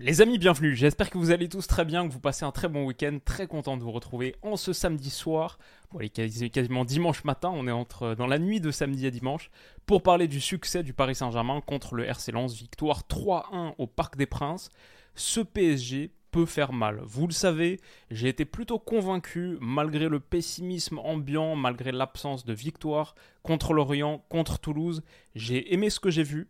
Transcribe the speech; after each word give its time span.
Les 0.00 0.20
amis, 0.20 0.38
bienvenue. 0.38 0.74
J'espère 0.74 1.08
que 1.08 1.18
vous 1.18 1.30
allez 1.30 1.48
tous 1.48 1.68
très 1.68 1.84
bien, 1.84 2.08
que 2.08 2.12
vous 2.12 2.18
passez 2.18 2.44
un 2.44 2.50
très 2.50 2.66
bon 2.66 2.84
week-end. 2.84 3.18
Très 3.24 3.46
content 3.46 3.76
de 3.76 3.82
vous 3.84 3.92
retrouver 3.92 4.34
en 4.42 4.56
ce 4.56 4.72
samedi 4.72 5.08
soir. 5.08 5.56
Bon, 5.92 6.00
quasiment 6.08 6.84
dimanche 6.84 7.22
matin. 7.22 7.52
On 7.54 7.68
est 7.68 7.70
entre, 7.70 8.16
dans 8.16 8.26
la 8.26 8.40
nuit 8.40 8.60
de 8.60 8.72
samedi 8.72 9.06
à 9.06 9.12
dimanche 9.12 9.52
pour 9.86 10.02
parler 10.02 10.26
du 10.26 10.40
succès 10.40 10.82
du 10.82 10.94
Paris 10.94 11.14
Saint-Germain 11.14 11.60
contre 11.60 11.94
le 11.94 12.04
RC 12.06 12.32
Lens. 12.32 12.56
Victoire 12.56 13.02
3-1 13.08 13.74
au 13.78 13.86
Parc 13.86 14.16
des 14.16 14.26
Princes. 14.26 14.68
Ce 15.14 15.38
PSG 15.38 16.10
peut 16.32 16.44
faire 16.44 16.72
mal. 16.72 17.00
Vous 17.04 17.28
le 17.28 17.32
savez, 17.32 17.78
j'ai 18.10 18.28
été 18.28 18.44
plutôt 18.44 18.80
convaincu, 18.80 19.58
malgré 19.60 20.08
le 20.08 20.18
pessimisme 20.18 20.98
ambiant, 20.98 21.54
malgré 21.54 21.92
l'absence 21.92 22.44
de 22.44 22.52
victoire 22.52 23.14
contre 23.44 23.72
l'Orient, 23.72 24.24
contre 24.28 24.58
Toulouse. 24.58 25.04
J'ai 25.36 25.72
aimé 25.72 25.88
ce 25.88 26.00
que 26.00 26.10
j'ai 26.10 26.24
vu. 26.24 26.48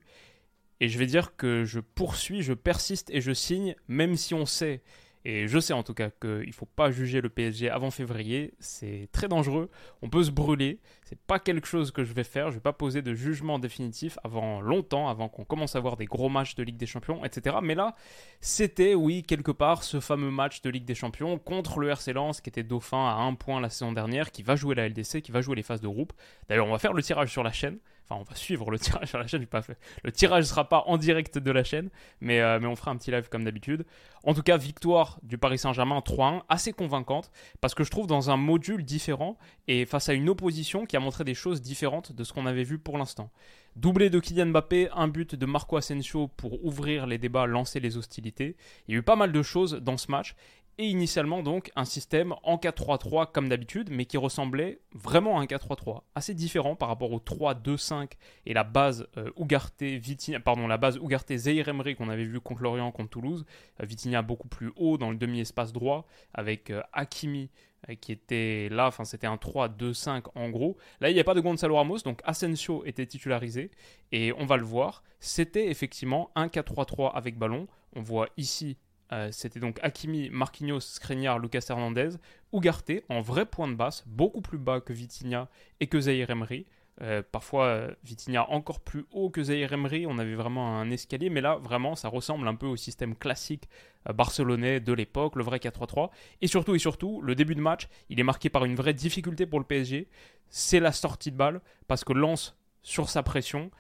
Et 0.80 0.88
je 0.88 0.98
vais 0.98 1.06
dire 1.06 1.37
que 1.37 1.64
je 1.64 1.80
poursuis, 1.80 2.42
je 2.42 2.52
persiste 2.52 3.10
et 3.10 3.20
je 3.20 3.33
signe, 3.33 3.74
même 3.88 4.16
si 4.16 4.34
on 4.34 4.46
sait, 4.46 4.83
et 5.27 5.48
je 5.48 5.58
sais 5.58 5.72
en 5.72 5.83
tout 5.83 5.94
cas 5.94 6.11
qu'il 6.11 6.47
ne 6.47 6.53
faut 6.53 6.66
pas 6.66 6.91
juger 6.91 7.22
le 7.22 7.31
PSG 7.31 7.70
avant 7.70 7.91
février, 7.91 8.53
c'est 8.58 9.08
très 9.11 9.27
dangereux, 9.27 9.70
on 10.03 10.11
peut 10.11 10.22
se 10.22 10.31
brûler, 10.31 10.81
c'est 11.03 11.19
pas 11.19 11.39
quelque 11.39 11.66
chose 11.66 11.92
que 11.92 12.05
je 12.05 12.12
vais 12.12 12.25
faire, 12.25 12.50
je 12.50 12.56
vais 12.56 12.61
pas 12.61 12.75
poser 12.75 13.00
de 13.00 13.14
jugement 13.14 13.58
définitif 13.58 14.19
avant 14.22 14.61
longtemps, 14.61 15.08
avant 15.08 15.31
qu'on 15.31 15.44
commence 15.44 15.77
à 15.77 15.81
voir 15.81 15.97
des 15.97 16.05
gros 16.05 16.28
matchs 16.28 16.56
de 16.56 16.62
Ligue 16.62 16.77
des 16.77 16.86
Champions, 16.86 17.25
etc. 17.25 17.56
Mais 17.62 17.75
là, 17.75 17.94
c'était, 18.41 18.94
oui, 18.94 19.22
quelque 19.22 19.50
part, 19.50 19.83
ce 19.83 19.98
fameux 19.98 20.31
match 20.31 20.61
de 20.61 20.69
Ligue 20.69 20.84
des 20.84 20.94
Champions 20.94 21.38
contre 21.38 21.78
le 21.81 21.88
RC 21.88 22.12
Lens, 22.12 22.42
qui 22.42 22.50
était 22.50 22.62
dauphin 22.62 23.09
à 23.09 23.14
un 23.14 23.34
point 23.34 23.62
la 23.62 23.70
saison 23.70 23.92
dernière, 23.92 24.31
qui 24.31 24.42
va 24.42 24.56
jouer 24.56 24.75
la 24.75 24.86
LDC, 24.88 25.22
qui 25.22 25.33
va 25.33 25.41
jouer 25.41 25.56
les 25.56 25.62
phases 25.62 25.81
de 25.81 25.88
groupe. 25.88 26.12
D'ailleurs, 26.48 26.66
on 26.66 26.72
va 26.72 26.78
faire 26.78 26.92
le 26.92 27.03
tirage 27.03 27.31
sur 27.31 27.42
la 27.42 27.53
chaîne. 27.53 27.78
Enfin, 28.05 28.20
on 28.20 28.24
va 28.24 28.36
suivre 28.36 28.70
le 28.70 28.78
tirage 28.78 29.08
sur 29.08 29.19
la 29.19 29.27
chaîne. 29.27 29.47
Pas 29.47 29.62
fait. 29.62 29.78
Le 30.02 30.12
tirage 30.12 30.44
ne 30.44 30.48
sera 30.48 30.69
pas 30.69 30.84
en 30.86 30.98
direct 30.98 31.38
de 31.38 31.50
la 31.50 31.64
chaîne, 31.64 31.91
mais, 32.20 32.41
euh, 32.41 32.58
mais 32.60 32.66
on 32.66 32.77
fera 32.77 32.91
un 32.91 32.97
petit 32.97 33.10
live 33.10 33.28
comme 33.28 33.44
d'habitude. 33.44 33.84
En 34.24 34.34
tout 34.34 34.42
cas, 34.42 34.56
victoire 34.56 35.19
du 35.22 35.38
Paris 35.38 35.58
Saint-Germain 35.58 36.00
3-1, 36.00 36.42
assez 36.48 36.72
convaincante, 36.72 37.30
parce 37.60 37.75
que 37.75 37.84
je 37.84 37.91
trouve 37.91 38.06
dans 38.06 38.30
un 38.30 38.36
module 38.36 38.84
différent 38.84 39.38
et 39.69 39.86
face 39.86 40.08
à 40.08 40.14
une 40.14 40.28
opposition 40.28 40.86
qui 40.86 40.97
a 40.97 41.00
montré 41.00 41.25
des 41.25 41.34
choses 41.34 41.62
différentes 41.62 42.12
de 42.12 42.25
ce 42.25 42.32
qu'on 42.32 42.47
avait 42.47 42.64
vu 42.64 42.78
pour 42.78 42.98
l'instant. 42.98 43.30
Doublé 43.77 44.08
de 44.08 44.20
Kylian 44.20 44.47
Mbappé, 44.47 44.88
un 44.94 45.08
but 45.08 45.34
de 45.34 45.47
Marco 45.47 45.77
Asensio 45.77 46.28
pour 46.28 46.64
ouvrir 46.64 47.06
les 47.06 47.19
débats, 47.19 47.47
lancer 47.47 47.80
les 47.80 47.97
hostilités. 47.97 48.56
Il 48.86 48.94
y 48.94 48.97
a 48.97 49.00
eu 49.00 49.02
pas 49.02 49.16
mal 49.16 49.32
de 49.32 49.42
choses 49.42 49.75
dans 49.75 49.97
ce 49.97 50.10
match 50.10 50.36
et 50.78 50.86
initialement 50.86 51.42
donc 51.42 51.70
un 51.77 51.84
système 51.84 52.34
en 52.42 52.56
4-3-3 52.56 53.30
comme 53.33 53.48
d'habitude, 53.48 53.89
mais 53.91 54.05
qui 54.05 54.17
ressemblait 54.17 54.81
vraiment 54.92 55.39
à 55.39 55.42
un 55.42 55.47
4-3-3, 55.47 56.03
assez 56.14 56.34
différent 56.34 56.77
par 56.77 56.89
rapport 56.89 57.12
au 57.12 57.19
3-2-5 57.19 58.12
et 58.47 58.55
la 58.55 58.64
base 58.64 59.06
euh, 59.16 59.31
Ougarté 59.36 60.00
pardon 60.44 60.66
la 60.66 60.77
base 60.77 60.98
Zahir 61.36 61.69
Emery 61.69 61.94
qu'on 61.97 62.08
avait 62.08 62.25
vu 62.25 62.41
contre 62.41 62.62
Lorient 62.62 62.91
contre 62.92 63.11
Toulouse, 63.11 63.44
euh, 63.83 64.22
beaucoup 64.22 64.48
plus 64.48 64.72
haut 64.77 64.98
dans 64.98 65.11
le 65.11 65.16
demi-espace 65.16 65.72
droit 65.72 66.06
avec 66.33 66.70
euh, 66.70 66.83
Hakimi 66.92 67.50
euh, 67.88 67.94
qui 67.94 68.12
était 68.12 68.69
là, 68.70 68.86
enfin 68.86 69.04
c'était 69.04 69.26
un 69.26 69.37
3-2-5 69.37 70.25
en 70.34 70.50
gros. 70.50 70.76
Là 71.00 71.10
il 71.10 71.15
n'y 71.15 71.20
a 71.20 71.25
pas 71.25 71.34
de 71.34 71.41
Gonzalo 71.41 71.76
Ramos, 71.76 71.99
donc 71.99 72.20
Asensio 72.25 72.84
était 72.84 73.06
titularisé 73.06 73.70
et 74.12 74.32
on 74.32 74.47
va 74.47 74.56
le 74.56 74.65
voir, 74.65 75.03
c'était 75.20 75.69
effectivement 75.69 76.31
un 76.34 76.47
4-3-3 76.47 77.12
avec 77.12 77.38
ballon. 77.38 77.66
On 77.97 78.03
voit 78.03 78.28
ici 78.37 78.76
euh, 79.12 79.28
c'était 79.31 79.60
donc 79.60 79.78
Hakimi, 79.82 80.31
Marquinhos, 80.31 80.81
Skriniar, 80.81 81.38
Lucas 81.38 81.66
Hernandez, 81.69 82.10
Ugarte 82.53 82.92
en 83.09 83.20
vrai 83.20 83.47
point 83.47 83.69
de 83.69 83.75
basse, 83.75 84.04
beaucoup 84.06 84.41
plus 84.41 84.59
bas 84.59 84.81
que 84.81 84.92
Vitinha 84.92 85.48
et 85.81 85.87
que 85.87 86.00
Zahir 86.00 86.31
Emery. 86.31 86.66
Euh, 87.03 87.22
parfois, 87.31 87.66
euh, 87.66 87.94
Vitinha 88.04 88.48
encore 88.50 88.81
plus 88.81 89.04
haut 89.10 89.28
que 89.28 89.43
Zahir 89.43 89.72
Emery, 89.72 90.06
on 90.06 90.19
avait 90.19 90.37
vraiment 90.37 90.78
un 90.78 90.91
escalier, 90.91 91.28
mais 91.28 91.41
là, 91.41 91.56
vraiment, 91.56 91.97
ça 91.97 92.09
ressemble 92.09 92.47
un 92.47 92.54
peu 92.54 92.66
au 92.66 92.76
système 92.76 93.16
classique 93.16 93.69
barcelonais 94.14 94.81
de 94.81 94.93
l'époque, 94.93 95.34
le 95.37 95.43
vrai 95.43 95.59
4-3-3. 95.59 96.10
Et 96.41 96.47
surtout, 96.47 96.75
et 96.75 96.78
surtout, 96.78 97.20
le 97.22 97.34
début 97.34 97.54
de 97.54 97.60
match, 97.60 97.88
il 98.10 98.20
est 98.20 98.25
marqué 98.25 98.48
par 98.48 98.64
une 98.64 98.76
vraie 98.76 98.94
difficulté 98.94 99.47
pour 99.47 99.59
le 99.59 99.64
PSG, 99.64 100.09
c'est 100.48 100.78
la 100.78 100.93
sortie 100.93 101.32
de 101.32 101.37
balle, 101.37 101.60
parce 101.88 102.04
que 102.04 102.12
Lance, 102.12 102.56
sur 102.82 103.09
sa 103.09 103.22
pression, 103.22 103.70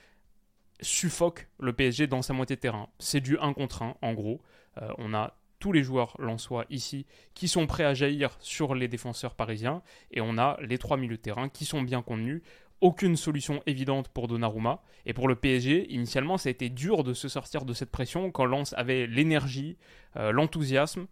suffoque 0.80 1.48
le 1.60 1.72
PSG 1.72 2.06
dans 2.06 2.22
sa 2.22 2.32
moitié 2.32 2.56
de 2.56 2.60
terrain. 2.60 2.88
C'est 2.98 3.20
du 3.20 3.38
1 3.38 3.52
contre 3.52 3.82
1, 3.82 3.96
en 4.02 4.12
gros. 4.14 4.40
Euh, 4.80 4.88
on 4.98 5.14
a 5.14 5.34
tous 5.64 5.72
les 5.72 5.82
joueurs 5.82 6.14
lensois 6.18 6.66
ici 6.68 7.06
qui 7.32 7.48
sont 7.48 7.66
prêts 7.66 7.84
à 7.84 7.94
jaillir 7.94 8.36
sur 8.40 8.74
les 8.74 8.86
défenseurs 8.86 9.34
parisiens 9.34 9.80
et 10.10 10.20
on 10.20 10.36
a 10.36 10.58
les 10.60 10.76
trois 10.76 10.98
milieux 10.98 11.16
de 11.16 11.22
terrain 11.22 11.48
qui 11.48 11.64
sont 11.64 11.80
bien 11.80 12.02
contenus. 12.02 12.42
Aucune 12.82 13.16
solution 13.16 13.62
évidente 13.64 14.08
pour 14.08 14.28
Donnarumma. 14.28 14.82
Et 15.06 15.14
pour 15.14 15.26
le 15.26 15.36
PSG, 15.36 15.90
initialement, 15.90 16.36
ça 16.36 16.50
a 16.50 16.52
été 16.52 16.68
dur 16.68 17.02
de 17.02 17.14
se 17.14 17.28
sortir 17.28 17.64
de 17.64 17.72
cette 17.72 17.90
pression 17.90 18.30
quand 18.30 18.44
Lens 18.44 18.74
avait 18.76 19.06
l'énergie, 19.06 19.78
euh, 20.16 20.32
l'enthousiasme. 20.32 21.06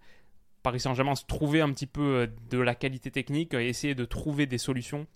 Paris 0.62 0.80
Saint-Germain 0.80 1.14
se 1.14 1.24
trouvait 1.24 1.62
un 1.62 1.72
petit 1.72 1.86
peu 1.86 2.02
euh, 2.02 2.26
de 2.50 2.58
la 2.58 2.74
qualité 2.74 3.10
technique 3.10 3.54
et 3.54 3.68
essayait 3.68 3.94
de 3.94 4.04
trouver 4.04 4.44
des 4.44 4.58
solutions 4.58 5.06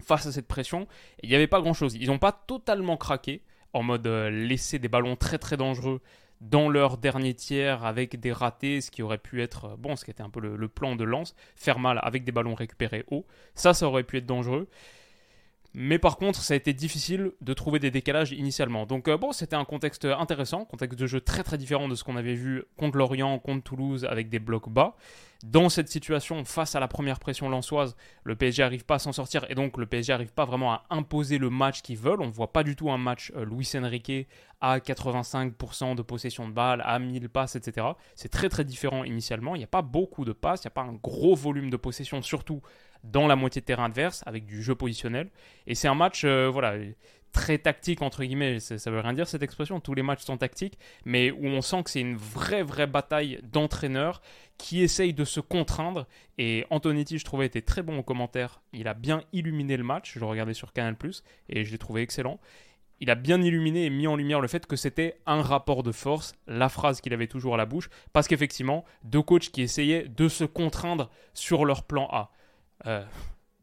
face 0.00 0.24
à 0.24 0.32
cette 0.32 0.48
pression. 0.48 0.88
Il 1.22 1.28
n'y 1.28 1.34
avait 1.34 1.46
pas 1.46 1.60
grand-chose. 1.60 1.94
Ils 1.96 2.06
n'ont 2.06 2.18
pas 2.18 2.32
totalement 2.32 2.96
craqué 2.96 3.42
en 3.74 3.82
mode 3.82 4.06
laisser 4.06 4.78
des 4.78 4.88
ballons 4.88 5.16
très 5.16 5.36
très 5.36 5.58
dangereux 5.58 6.00
dans 6.42 6.68
leur 6.68 6.98
dernier 6.98 7.34
tiers 7.34 7.84
avec 7.84 8.18
des 8.18 8.32
ratés, 8.32 8.80
ce 8.80 8.90
qui 8.90 9.02
aurait 9.02 9.18
pu 9.18 9.42
être, 9.42 9.66
euh, 9.66 9.76
bon, 9.78 9.94
ce 9.96 10.04
qui 10.04 10.10
était 10.10 10.22
un 10.22 10.30
peu 10.30 10.40
le, 10.40 10.68
plan 10.68 10.96
de 10.96 11.04
lance, 11.04 11.34
faire 11.54 11.78
mal 11.78 12.00
avec 12.02 12.24
des 12.24 12.32
ballons 12.32 12.54
récupérés 12.54 13.04
haut. 13.10 13.24
Ça, 13.54 13.74
ça 13.74 13.86
aurait 13.86 14.02
pu 14.02 14.18
être 14.18 14.26
dangereux. 14.26 14.68
Mais 15.74 15.98
par 15.98 16.18
contre, 16.18 16.42
ça 16.42 16.52
a 16.52 16.56
été 16.56 16.74
difficile 16.74 17.32
de 17.40 17.54
trouver 17.54 17.78
des 17.78 17.90
décalages 17.90 18.32
initialement. 18.32 18.84
Donc 18.84 19.08
euh, 19.08 19.16
bon, 19.16 19.32
c'était 19.32 19.56
un 19.56 19.64
contexte 19.64 20.04
intéressant, 20.04 20.64
contexte 20.64 20.98
de 20.98 21.06
jeu 21.06 21.20
très 21.20 21.42
très 21.42 21.56
différent 21.56 21.88
de 21.88 21.94
ce 21.94 22.04
qu'on 22.04 22.16
avait 22.16 22.34
vu 22.34 22.64
contre 22.76 22.98
Lorient, 22.98 23.38
contre 23.38 23.62
Toulouse, 23.62 24.04
avec 24.04 24.28
des 24.28 24.38
blocs 24.38 24.68
bas. 24.68 24.96
Dans 25.44 25.68
cette 25.68 25.88
situation, 25.88 26.44
face 26.44 26.76
à 26.76 26.80
la 26.80 26.86
première 26.86 27.18
pression 27.18 27.48
lançoise, 27.48 27.96
le 28.22 28.36
PSG 28.36 28.62
n'arrive 28.62 28.84
pas 28.84 28.96
à 28.96 28.98
s'en 29.00 29.10
sortir 29.10 29.44
et 29.48 29.56
donc 29.56 29.76
le 29.76 29.86
PSG 29.86 30.12
n'arrive 30.12 30.32
pas 30.32 30.44
vraiment 30.44 30.72
à 30.72 30.84
imposer 30.90 31.38
le 31.38 31.50
match 31.50 31.82
qu'ils 31.82 31.96
veulent. 31.96 32.20
On 32.20 32.26
ne 32.26 32.32
voit 32.32 32.52
pas 32.52 32.62
du 32.62 32.76
tout 32.76 32.90
un 32.90 32.98
match 32.98 33.32
euh, 33.34 33.44
Luis 33.44 33.68
Enrique 33.74 34.28
à 34.60 34.78
85% 34.78 35.96
de 35.96 36.02
possession 36.02 36.46
de 36.46 36.52
balle, 36.52 36.82
à 36.84 36.98
1000 37.00 37.28
passes, 37.28 37.56
etc. 37.56 37.88
C'est 38.14 38.28
très 38.28 38.48
très 38.48 38.64
différent 38.64 39.02
initialement. 39.02 39.56
Il 39.56 39.58
n'y 39.58 39.64
a 39.64 39.68
pas 39.68 39.82
beaucoup 39.82 40.24
de 40.24 40.32
passes, 40.32 40.62
il 40.62 40.66
n'y 40.66 40.72
a 40.72 40.74
pas 40.74 40.82
un 40.82 40.92
gros 40.92 41.34
volume 41.34 41.70
de 41.70 41.76
possession, 41.76 42.22
surtout 42.22 42.62
dans 43.04 43.26
la 43.26 43.36
moitié 43.36 43.60
de 43.60 43.66
terrain 43.66 43.84
adverse 43.84 44.22
avec 44.26 44.46
du 44.46 44.62
jeu 44.62 44.74
positionnel. 44.74 45.30
Et 45.66 45.74
c'est 45.74 45.88
un 45.88 45.94
match, 45.94 46.24
euh, 46.24 46.48
voilà, 46.48 46.74
très 47.32 47.58
tactique 47.58 48.02
entre 48.02 48.22
guillemets. 48.24 48.60
Ça, 48.60 48.90
veut 48.90 49.00
rien 49.00 49.12
dire 49.12 49.26
cette 49.26 49.42
expression. 49.42 49.80
Tous 49.80 49.94
les 49.94 50.02
matchs 50.02 50.22
sont 50.22 50.36
tactiques, 50.36 50.78
mais 51.04 51.30
où 51.30 51.46
on 51.46 51.62
sent 51.62 51.82
que 51.84 51.90
c'est 51.90 52.00
une 52.00 52.16
vraie 52.16 52.62
vraie 52.62 52.86
bataille 52.86 53.40
d'entraîneurs 53.42 54.20
qui 54.58 54.82
essayent 54.82 55.14
de 55.14 55.24
se 55.24 55.40
contraindre. 55.40 56.06
Et 56.38 56.66
Antonetti, 56.70 57.18
je 57.18 57.24
trouvais, 57.24 57.46
était 57.46 57.62
très 57.62 57.82
bon 57.82 57.98
au 57.98 58.02
commentaire. 58.02 58.62
Il 58.72 58.86
a 58.86 58.94
bien 58.94 59.22
illuminé 59.32 59.76
le 59.76 59.84
match. 59.84 60.12
Je 60.14 60.20
le 60.20 60.26
regardais 60.26 60.54
sur 60.54 60.72
Canal 60.72 60.96
et 61.48 61.64
je 61.64 61.72
l'ai 61.72 61.78
trouvé 61.78 62.02
excellent 62.02 62.38
il 63.02 63.10
a 63.10 63.16
bien 63.16 63.42
illuminé 63.42 63.86
et 63.86 63.90
mis 63.90 64.06
en 64.06 64.14
lumière 64.14 64.40
le 64.40 64.46
fait 64.46 64.64
que 64.64 64.76
c'était 64.76 65.18
un 65.26 65.42
rapport 65.42 65.82
de 65.82 65.90
force, 65.90 66.36
la 66.46 66.68
phrase 66.68 67.00
qu'il 67.00 67.12
avait 67.12 67.26
toujours 67.26 67.54
à 67.54 67.56
la 67.56 67.66
bouche, 67.66 67.90
parce 68.12 68.28
qu'effectivement, 68.28 68.84
deux 69.02 69.22
coachs 69.22 69.50
qui 69.50 69.60
essayaient 69.60 70.06
de 70.06 70.28
se 70.28 70.44
contraindre 70.44 71.10
sur 71.34 71.64
leur 71.64 71.82
plan 71.82 72.06
A. 72.12 72.30
Euh, 72.86 73.04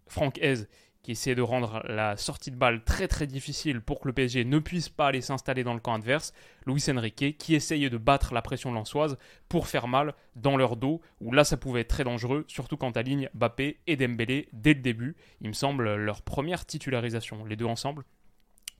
Franck 0.08 0.38
Hez 0.38 0.68
qui 1.02 1.12
essayait 1.12 1.36
de 1.36 1.42
rendre 1.42 1.82
la 1.88 2.18
sortie 2.18 2.52
de 2.52 2.58
balle 2.58 2.84
très 2.84 3.08
très 3.08 3.26
difficile 3.26 3.82
pour 3.82 4.00
que 4.00 4.08
le 4.08 4.14
PSG 4.14 4.44
ne 4.44 4.60
puisse 4.60 4.90
pas 4.90 5.08
aller 5.08 5.22
s'installer 5.22 5.64
dans 5.64 5.74
le 5.74 5.80
camp 5.80 5.94
adverse. 5.94 6.34
Luis 6.66 6.84
Enrique 6.90 7.38
qui 7.38 7.56
essayait 7.56 7.90
de 7.90 7.98
battre 7.98 8.34
la 8.34 8.42
pression 8.42 8.72
lançoise 8.72 9.18
pour 9.48 9.68
faire 9.68 9.88
mal 9.88 10.14
dans 10.36 10.58
leur 10.58 10.76
dos, 10.76 11.02
où 11.22 11.32
là 11.32 11.44
ça 11.44 11.58
pouvait 11.58 11.82
être 11.82 11.88
très 11.88 12.04
dangereux, 12.04 12.44
surtout 12.48 12.78
quand 12.78 12.98
à 12.98 13.02
ligne 13.02 13.30
Bappé 13.34 13.80
et 13.88 13.96
Dembélé 13.96 14.50
dès 14.52 14.74
le 14.74 14.82
début. 14.82 15.16
Il 15.42 15.48
me 15.48 15.54
semble 15.54 15.96
leur 15.96 16.22
première 16.22 16.66
titularisation, 16.66 17.46
les 17.46 17.56
deux 17.56 17.66
ensemble. 17.66 18.04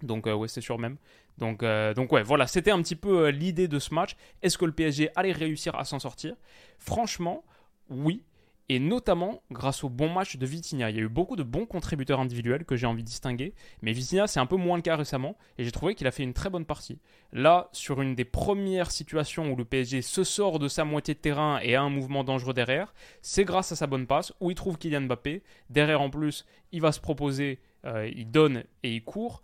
Donc 0.04 0.28
euh, 0.28 0.34
ouais, 0.34 0.48
c'est 0.48 0.62
sûr 0.62 0.78
même. 0.78 0.98
Donc, 1.38 1.64
euh, 1.64 1.94
donc 1.94 2.12
ouais, 2.12 2.24
voilà, 2.24 2.48
c'était 2.48 2.72
un 2.72 2.82
petit 2.82 2.98
peu 2.98 3.30
l'idée 3.30 3.70
de 3.70 3.80
ce 3.80 3.94
match. 3.94 4.18
Est-ce 4.42 4.58
que 4.58 4.66
le 4.66 4.74
PSG 4.74 5.10
allait 5.16 5.32
réussir 5.32 5.76
à 5.76 5.86
s'en 5.86 6.00
sortir? 6.00 6.36
Franchement, 6.80 7.46
oui. 7.90 8.24
Et 8.70 8.80
notamment 8.80 9.42
grâce 9.52 9.84
au 9.84 9.90
bon 9.90 10.10
match 10.10 10.38
de 10.38 10.46
Vitinha. 10.46 10.92
Il 10.92 10.96
y 10.96 11.00
a 11.00 11.04
eu 11.04 11.10
beaucoup 11.10 11.36
de 11.36 11.44
bons 11.44 11.66
contributeurs 11.66 12.20
individuels 12.20 12.66
que 12.66 12.76
j'ai 12.76 12.86
envie 12.86 13.04
de 13.04 13.08
distinguer, 13.08 13.54
mais 13.82 13.92
Vitinha 13.92 14.28
c'est 14.28 14.40
un 14.40 14.46
peu 14.46 14.56
moins 14.56 14.78
le 14.78 14.84
cas 14.84 14.96
récemment 14.96 15.36
et 15.58 15.64
j'ai 15.64 15.72
trouvé 15.72 15.96
qu'il 15.96 16.08
a 16.08 16.12
fait 16.12 16.24
une 16.24 16.34
très 16.34 16.50
bonne 16.50 16.66
partie. 16.66 17.00
Là, 17.34 17.70
sur 17.72 18.02
une 18.02 18.16
des 18.16 18.26
premières 18.26 18.92
situations 18.92 19.52
où 19.52 19.56
le 19.56 19.66
PSG 19.66 20.02
se 20.02 20.24
sort 20.24 20.60
de 20.60 20.68
sa 20.68 20.86
moitié 20.86 21.16
de 21.16 21.20
terrain 21.20 21.60
et 21.62 21.76
a 21.76 21.82
un 21.82 21.90
mouvement 21.90 22.24
dangereux 22.24 22.54
derrière, 22.54 22.94
c'est 23.22 23.44
grâce 23.44 23.72
à 23.72 23.76
sa 23.76 23.88
bonne 23.88 24.08
passe 24.08 24.32
où 24.40 24.52
il 24.52 24.56
trouve 24.56 24.78
Kylian 24.78 25.02
Mbappé. 25.02 25.44
Derrière 25.70 26.02
en 26.02 26.10
plus, 26.10 26.46
il 26.72 26.82
va 26.82 26.92
se 26.92 27.00
proposer, 27.00 27.60
euh, 27.86 28.10
il 28.16 28.30
donne 28.30 28.64
et 28.84 28.94
il 28.94 29.04
court 29.04 29.42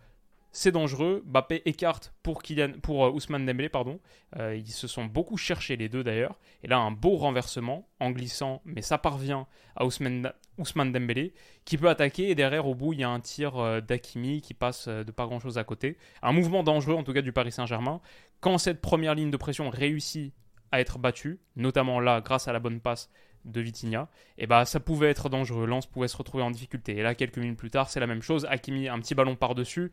c'est 0.56 0.72
dangereux. 0.72 1.22
Mbappé 1.26 1.64
écarte 1.66 2.14
pour, 2.24 2.42
Kylian, 2.42 2.80
pour 2.82 3.06
euh, 3.06 3.12
Ousmane 3.12 3.46
Dembélé. 3.46 3.68
Pardon. 3.68 4.00
Euh, 4.38 4.56
ils 4.56 4.72
se 4.72 4.88
sont 4.88 5.04
beaucoup 5.04 5.36
cherchés 5.36 5.76
les 5.76 5.90
deux 5.90 6.02
d'ailleurs. 6.02 6.40
Et 6.64 6.68
là, 6.68 6.78
un 6.78 6.92
beau 6.92 7.18
renversement 7.18 7.90
en 8.00 8.12
glissant, 8.12 8.62
mais 8.64 8.82
ça 8.82 8.98
parvient 8.98 9.48
à 9.76 9.86
Ousmane, 9.86 10.32
Ousmane 10.58 10.94
Dembélé 10.94 11.34
qui 11.66 11.78
peut 11.78 11.90
attaquer. 11.90 12.30
Et 12.30 12.36
derrière, 12.36 12.68
au 12.68 12.74
bout, 12.74 12.94
il 12.94 13.02
y 13.02 13.04
a 13.04 13.10
un 13.10 13.20
tir 13.20 13.58
euh, 13.58 13.82
d'Akimi 13.82 14.40
qui 14.40 14.54
passe 14.54 14.88
de 14.88 15.12
pas 15.12 15.26
grand 15.26 15.42
chose 15.42 15.58
à 15.58 15.66
côté. 15.66 15.98
Un 16.22 16.32
mouvement 16.32 16.64
dangereux 16.64 16.96
en 16.96 17.04
tout 17.04 17.14
cas 17.14 17.22
du 17.22 17.34
Paris 17.34 17.52
Saint-Germain. 17.52 18.00
Quand 18.40 18.58
cette 18.58 18.80
première 18.80 19.14
ligne 19.14 19.32
de 19.32 19.38
pression 19.38 19.70
réussit 19.70 20.34
à 20.72 20.80
être 20.80 21.00
battue, 21.00 21.42
notamment 21.58 22.00
là 22.00 22.22
grâce 22.22 22.48
à 22.48 22.54
la 22.54 22.60
bonne 22.60 22.80
passe 22.80 23.10
de 23.46 23.62
Vitinha, 23.62 24.10
et 24.38 24.44
eh 24.44 24.48
bah 24.48 24.66
ça 24.66 24.80
pouvait 24.80 25.10
être 25.10 25.30
dangereux. 25.30 25.66
Lens 25.66 25.86
pouvait 25.86 26.08
se 26.08 26.18
retrouver 26.18 26.44
en 26.44 26.52
difficulté. 26.52 26.98
Et 26.98 27.04
là, 27.04 27.16
quelques 27.16 27.38
minutes 27.38 27.58
plus 27.58 27.70
tard, 27.70 27.90
c'est 27.90 28.00
la 28.00 28.08
même 28.08 28.22
chose. 28.22 28.46
Hakimi, 28.50 28.88
un 28.90 29.00
petit 29.00 29.16
ballon 29.16 29.36
par-dessus 29.36 29.92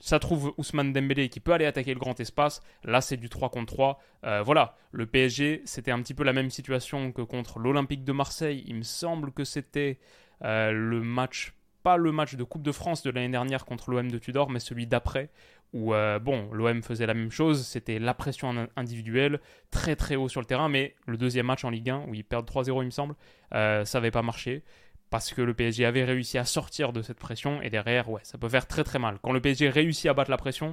ça 0.00 0.18
trouve 0.18 0.52
Ousmane 0.56 0.92
Dembélé 0.92 1.28
qui 1.28 1.40
peut 1.40 1.52
aller 1.52 1.66
attaquer 1.66 1.94
le 1.94 2.00
grand 2.00 2.18
espace. 2.18 2.62
Là, 2.84 3.00
c'est 3.00 3.16
du 3.16 3.28
3 3.28 3.50
contre 3.50 3.74
3. 3.74 4.00
Euh, 4.24 4.42
voilà, 4.42 4.76
le 4.92 5.06
PSG, 5.06 5.62
c'était 5.64 5.90
un 5.90 6.00
petit 6.00 6.14
peu 6.14 6.24
la 6.24 6.32
même 6.32 6.50
situation 6.50 7.12
que 7.12 7.22
contre 7.22 7.58
l'Olympique 7.58 8.04
de 8.04 8.12
Marseille. 8.12 8.64
Il 8.66 8.76
me 8.76 8.82
semble 8.82 9.30
que 9.32 9.44
c'était 9.44 9.98
euh, 10.42 10.72
le 10.72 11.00
match, 11.00 11.54
pas 11.82 11.96
le 11.96 12.12
match 12.12 12.34
de 12.34 12.44
Coupe 12.44 12.62
de 12.62 12.72
France 12.72 13.02
de 13.02 13.10
l'année 13.10 13.28
dernière 13.28 13.64
contre 13.64 13.90
l'OM 13.90 14.10
de 14.10 14.18
Tudor, 14.18 14.50
mais 14.50 14.58
celui 14.58 14.86
d'après, 14.86 15.30
où, 15.72 15.94
euh, 15.94 16.18
bon, 16.18 16.50
l'OM 16.52 16.82
faisait 16.82 17.06
la 17.06 17.14
même 17.14 17.30
chose. 17.30 17.66
C'était 17.66 17.98
la 17.98 18.14
pression 18.14 18.68
individuelle, 18.76 19.40
très 19.70 19.96
très 19.96 20.16
haut 20.16 20.28
sur 20.28 20.40
le 20.40 20.46
terrain, 20.46 20.68
mais 20.68 20.94
le 21.06 21.18
deuxième 21.18 21.46
match 21.46 21.64
en 21.64 21.70
Ligue 21.70 21.90
1, 21.90 22.06
où 22.08 22.14
ils 22.14 22.24
perdent 22.24 22.48
3-0, 22.48 22.82
il 22.82 22.86
me 22.86 22.90
semble, 22.90 23.14
ça 23.52 23.84
n'avait 23.94 24.10
pas 24.10 24.22
marché 24.22 24.64
parce 25.10 25.34
que 25.34 25.42
le 25.42 25.54
PSG 25.54 25.84
avait 25.84 26.04
réussi 26.04 26.38
à 26.38 26.44
sortir 26.44 26.92
de 26.92 27.02
cette 27.02 27.18
pression 27.18 27.60
et 27.62 27.70
derrière, 27.70 28.08
ouais, 28.08 28.20
ça 28.24 28.38
peut 28.38 28.48
faire 28.48 28.66
très 28.66 28.84
très 28.84 28.98
mal. 28.98 29.18
Quand 29.22 29.32
le 29.32 29.40
PSG 29.40 29.68
réussit 29.68 30.06
à 30.06 30.14
battre 30.14 30.30
la 30.30 30.36
pression 30.36 30.72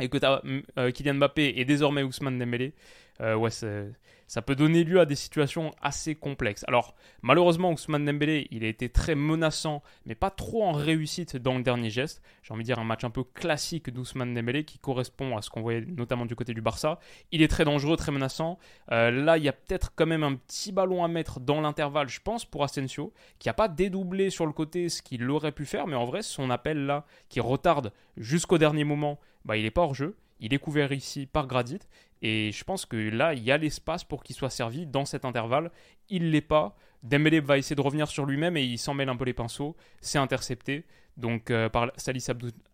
et 0.00 0.08
que 0.08 0.24
as 0.24 0.42
euh, 0.78 0.90
Kylian 0.92 1.14
Mbappé 1.14 1.54
et 1.56 1.64
désormais 1.64 2.04
Ousmane 2.04 2.38
Dembélé, 2.38 2.72
euh, 3.20 3.34
ouais, 3.34 3.50
ça 3.50 4.42
peut 4.42 4.54
donner 4.54 4.84
lieu 4.84 5.00
à 5.00 5.06
des 5.06 5.14
situations 5.14 5.72
assez 5.80 6.14
complexes. 6.14 6.64
Alors, 6.68 6.94
malheureusement, 7.22 7.72
Ousmane 7.72 8.04
Dembélé, 8.04 8.46
il 8.50 8.62
a 8.62 8.68
été 8.68 8.88
très 8.90 9.14
menaçant, 9.14 9.82
mais 10.06 10.14
pas 10.14 10.30
trop 10.30 10.64
en 10.64 10.72
réussite 10.72 11.36
dans 11.36 11.56
le 11.56 11.62
dernier 11.62 11.90
geste. 11.90 12.22
J'ai 12.42 12.52
envie 12.52 12.62
de 12.62 12.66
dire 12.66 12.78
un 12.78 12.84
match 12.84 13.04
un 13.04 13.10
peu 13.10 13.24
classique 13.24 13.90
d'Ousmane 13.90 14.34
Dembélé 14.34 14.64
qui 14.64 14.78
correspond 14.78 15.36
à 15.36 15.42
ce 15.42 15.50
qu'on 15.50 15.62
voyait 15.62 15.80
notamment 15.80 16.26
du 16.26 16.36
côté 16.36 16.52
du 16.52 16.60
Barça. 16.60 17.00
Il 17.32 17.42
est 17.42 17.48
très 17.48 17.64
dangereux, 17.64 17.96
très 17.96 18.12
menaçant. 18.12 18.58
Euh, 18.92 19.10
là, 19.10 19.38
il 19.38 19.44
y 19.44 19.48
a 19.48 19.52
peut-être 19.52 19.92
quand 19.96 20.06
même 20.06 20.22
un 20.22 20.34
petit 20.34 20.72
ballon 20.72 21.02
à 21.02 21.08
mettre 21.08 21.40
dans 21.40 21.60
l'intervalle, 21.60 22.08
je 22.08 22.20
pense, 22.20 22.44
pour 22.44 22.62
Asensio, 22.62 23.12
qui 23.38 23.48
n'a 23.48 23.54
pas 23.54 23.68
dédoublé 23.68 24.30
sur 24.30 24.46
le 24.46 24.52
côté 24.52 24.88
ce 24.90 25.02
qu'il 25.02 25.28
aurait 25.30 25.52
pu 25.52 25.64
faire, 25.64 25.86
mais 25.86 25.96
en 25.96 26.04
vrai, 26.04 26.22
son 26.22 26.50
appel 26.50 26.86
là, 26.86 27.06
qui 27.28 27.40
retarde 27.40 27.92
jusqu'au 28.16 28.58
dernier 28.58 28.84
moment, 28.84 29.18
bah, 29.44 29.56
il 29.56 29.62
n'est 29.62 29.70
pas 29.70 29.82
hors 29.82 29.94
jeu. 29.94 30.16
Il 30.40 30.54
est 30.54 30.58
couvert 30.58 30.92
ici 30.92 31.26
par 31.26 31.46
Gradit. 31.46 31.80
Et 32.22 32.50
je 32.52 32.64
pense 32.64 32.86
que 32.86 32.96
là, 32.96 33.34
il 33.34 33.42
y 33.42 33.52
a 33.52 33.58
l'espace 33.58 34.04
pour 34.04 34.22
qu'il 34.22 34.34
soit 34.34 34.50
servi 34.50 34.86
dans 34.86 35.04
cet 35.04 35.24
intervalle. 35.24 35.70
Il 36.08 36.30
l'est 36.30 36.40
pas. 36.40 36.76
Dembélé 37.02 37.40
va 37.40 37.58
essayer 37.58 37.76
de 37.76 37.80
revenir 37.80 38.08
sur 38.08 38.26
lui-même 38.26 38.56
et 38.56 38.64
il 38.64 38.78
s'en 38.78 38.94
mêle 38.94 39.08
un 39.08 39.16
peu 39.16 39.24
les 39.24 39.34
pinceaux. 39.34 39.76
C'est 40.00 40.18
intercepté. 40.18 40.84
Donc 41.16 41.50
euh, 41.50 41.68
par 41.68 41.90
Salis 41.96 42.26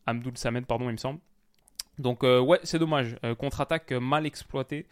Abdoul, 0.06 0.36
Samed, 0.36 0.66
pardon, 0.66 0.88
il 0.88 0.92
me 0.92 0.98
semble. 0.98 1.20
Donc 1.98 2.24
euh, 2.24 2.40
ouais, 2.40 2.60
c'est 2.62 2.78
dommage. 2.78 3.16
Euh, 3.24 3.34
contre-attaque 3.34 3.92
mal 3.92 4.26
exploitée 4.26 4.86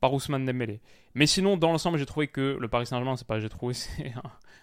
par 0.00 0.12
Ousmane 0.14 0.44
Dembélé. 0.44 0.80
Mais 1.14 1.26
sinon, 1.26 1.56
dans 1.56 1.70
l'ensemble, 1.70 1.98
j'ai 1.98 2.06
trouvé 2.06 2.28
que 2.28 2.56
le 2.60 2.68
Paris 2.68 2.86
Saint-Germain, 2.86 3.16
c'est 3.16 3.26
pas 3.26 3.40
j'ai 3.40 3.48
trouvé, 3.48 3.74
c'est 3.74 4.12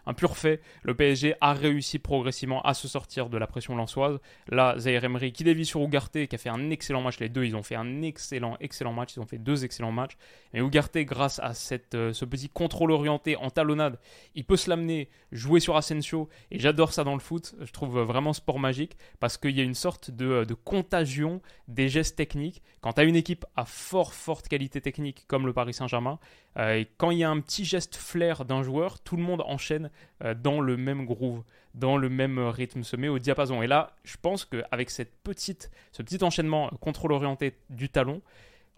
un, 0.05 0.13
pur 0.13 0.37
fait. 0.37 0.61
Le 0.83 0.95
PSG 0.95 1.35
a 1.41 1.53
réussi 1.53 1.99
progressivement 1.99 2.61
à 2.61 2.73
se 2.73 2.87
sortir 2.87 3.29
de 3.29 3.37
la 3.37 3.47
pression 3.47 3.75
lançoise. 3.75 4.19
Là, 4.49 4.75
Zaire 4.77 5.03
Emery 5.03 5.31
qui 5.31 5.43
dévie 5.43 5.65
sur 5.65 5.81
Ougarté, 5.81 6.27
qui 6.27 6.35
a 6.35 6.37
fait 6.37 6.49
un 6.49 6.69
excellent 6.69 7.01
match. 7.01 7.19
Les 7.19 7.29
deux, 7.29 7.45
ils 7.45 7.55
ont 7.55 7.63
fait 7.63 7.75
un 7.75 8.01
excellent, 8.03 8.57
excellent 8.59 8.93
match. 8.93 9.15
Ils 9.15 9.19
ont 9.19 9.25
fait 9.25 9.37
deux 9.37 9.65
excellents 9.65 9.91
matchs. 9.91 10.17
Et 10.53 10.61
Ougarté, 10.61 11.05
grâce 11.05 11.39
à 11.39 11.53
cette, 11.53 11.95
euh, 11.95 12.13
ce 12.13 12.25
petit 12.25 12.49
contrôle 12.49 12.91
orienté 12.91 13.35
en 13.35 13.49
talonnade, 13.49 13.99
il 14.35 14.45
peut 14.45 14.57
se 14.57 14.69
l'amener, 14.69 15.09
jouer 15.31 15.59
sur 15.59 15.75
Asensio. 15.75 16.29
Et 16.51 16.59
j'adore 16.59 16.93
ça 16.93 17.03
dans 17.03 17.13
le 17.13 17.19
foot. 17.19 17.55
Je 17.61 17.71
trouve 17.71 17.99
vraiment 17.99 18.33
sport 18.33 18.59
magique 18.59 18.97
parce 19.19 19.37
qu'il 19.37 19.55
y 19.55 19.61
a 19.61 19.63
une 19.63 19.73
sorte 19.73 20.11
de, 20.11 20.43
de 20.43 20.53
contagion 20.53 21.41
des 21.67 21.89
gestes 21.89 22.15
techniques. 22.15 22.61
Quand 22.81 22.93
tu 22.93 23.01
as 23.01 23.05
une 23.05 23.15
équipe 23.15 23.45
à 23.55 23.65
fort, 23.65 24.13
forte 24.13 24.47
qualité 24.47 24.81
technique 24.81 25.25
comme 25.27 25.45
le 25.45 25.53
Paris 25.53 25.73
Saint-Germain, 25.73 26.19
euh, 26.57 26.83
quand 26.97 27.11
il 27.11 27.19
y 27.19 27.23
a 27.23 27.29
un 27.29 27.39
petit 27.39 27.65
geste 27.65 27.95
flair 27.95 28.45
d'un 28.45 28.63
joueur, 28.63 28.99
tout 28.99 29.17
le 29.17 29.23
monde 29.23 29.43
enchaîne 29.45 29.89
euh, 30.23 30.33
dans 30.33 30.61
le 30.61 30.77
même 30.77 31.05
groove, 31.05 31.43
dans 31.73 31.97
le 31.97 32.09
même 32.09 32.39
rythme, 32.39 32.83
se 32.83 32.95
met 32.95 33.09
au 33.09 33.19
diapason. 33.19 33.61
Et 33.61 33.67
là, 33.67 33.95
je 34.03 34.15
pense 34.21 34.45
qu'avec 34.45 34.89
cette 34.89 35.13
petite, 35.23 35.69
ce 35.91 36.01
petit 36.01 36.23
enchaînement 36.23 36.69
contrôle 36.79 37.11
orienté 37.11 37.57
du 37.69 37.89
talon, 37.89 38.21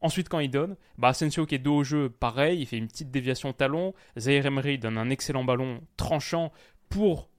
Ensuite, 0.01 0.29
quand 0.29 0.39
il 0.39 0.51
donne, 0.51 0.75
bah 0.97 1.09
Asensio 1.09 1.45
qui 1.45 1.55
est 1.55 1.59
dos 1.59 1.77
au 1.77 1.83
jeu, 1.83 2.09
pareil, 2.09 2.59
il 2.59 2.65
fait 2.67 2.77
une 2.77 2.87
petite 2.87 3.09
déviation 3.09 3.51
talon. 3.51 3.93
Zaire 4.17 4.45
Emery 4.45 4.77
donne 4.77 4.97
un 4.97 5.09
excellent 5.09 5.43
ballon 5.43 5.81
tranchant 5.97 6.51
pour 6.89 7.29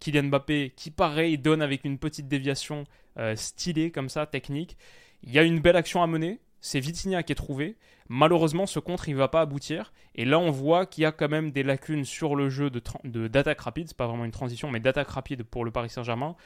Kylian 0.00 0.24
Mbappé, 0.24 0.72
qui 0.76 0.90
pareil 0.90 1.36
donne 1.36 1.60
avec 1.60 1.84
une 1.84 1.98
petite 1.98 2.28
déviation 2.28 2.84
euh, 3.18 3.36
stylée 3.36 3.90
comme 3.90 4.08
ça, 4.08 4.26
technique. 4.26 4.78
Il 5.22 5.32
y 5.32 5.38
a 5.38 5.42
une 5.42 5.60
belle 5.60 5.76
action 5.76 6.02
à 6.02 6.06
mener 6.06 6.40
c'est 6.60 6.80
Vitinha 6.80 7.22
qui 7.22 7.32
est 7.32 7.36
trouvé. 7.36 7.76
Malheureusement, 8.08 8.66
ce 8.66 8.78
contre, 8.78 9.08
il 9.08 9.14
ne 9.14 9.18
va 9.18 9.28
pas 9.28 9.40
aboutir. 9.40 9.92
Et 10.14 10.24
là, 10.24 10.38
on 10.38 10.50
voit 10.50 10.86
qu'il 10.86 11.02
y 11.02 11.04
a 11.04 11.12
quand 11.12 11.28
même 11.28 11.50
des 11.50 11.62
lacunes 11.62 12.04
sur 12.04 12.36
le 12.36 12.48
jeu 12.48 12.70
d'attaque 12.70 13.00
de, 13.04 13.28
d'attaque 13.28 13.60
rapide. 13.60 13.88
C'est 13.88 13.96
pas 13.96 14.06
vraiment 14.06 14.24
une 14.24 14.32
transition, 14.32 14.70
mais 14.70 14.80
d'attaque 14.80 15.08
rapide 15.08 15.42
pour 15.42 15.64
le 15.64 15.70
Paris 15.70 15.90
Saint-Germain. 15.90 16.36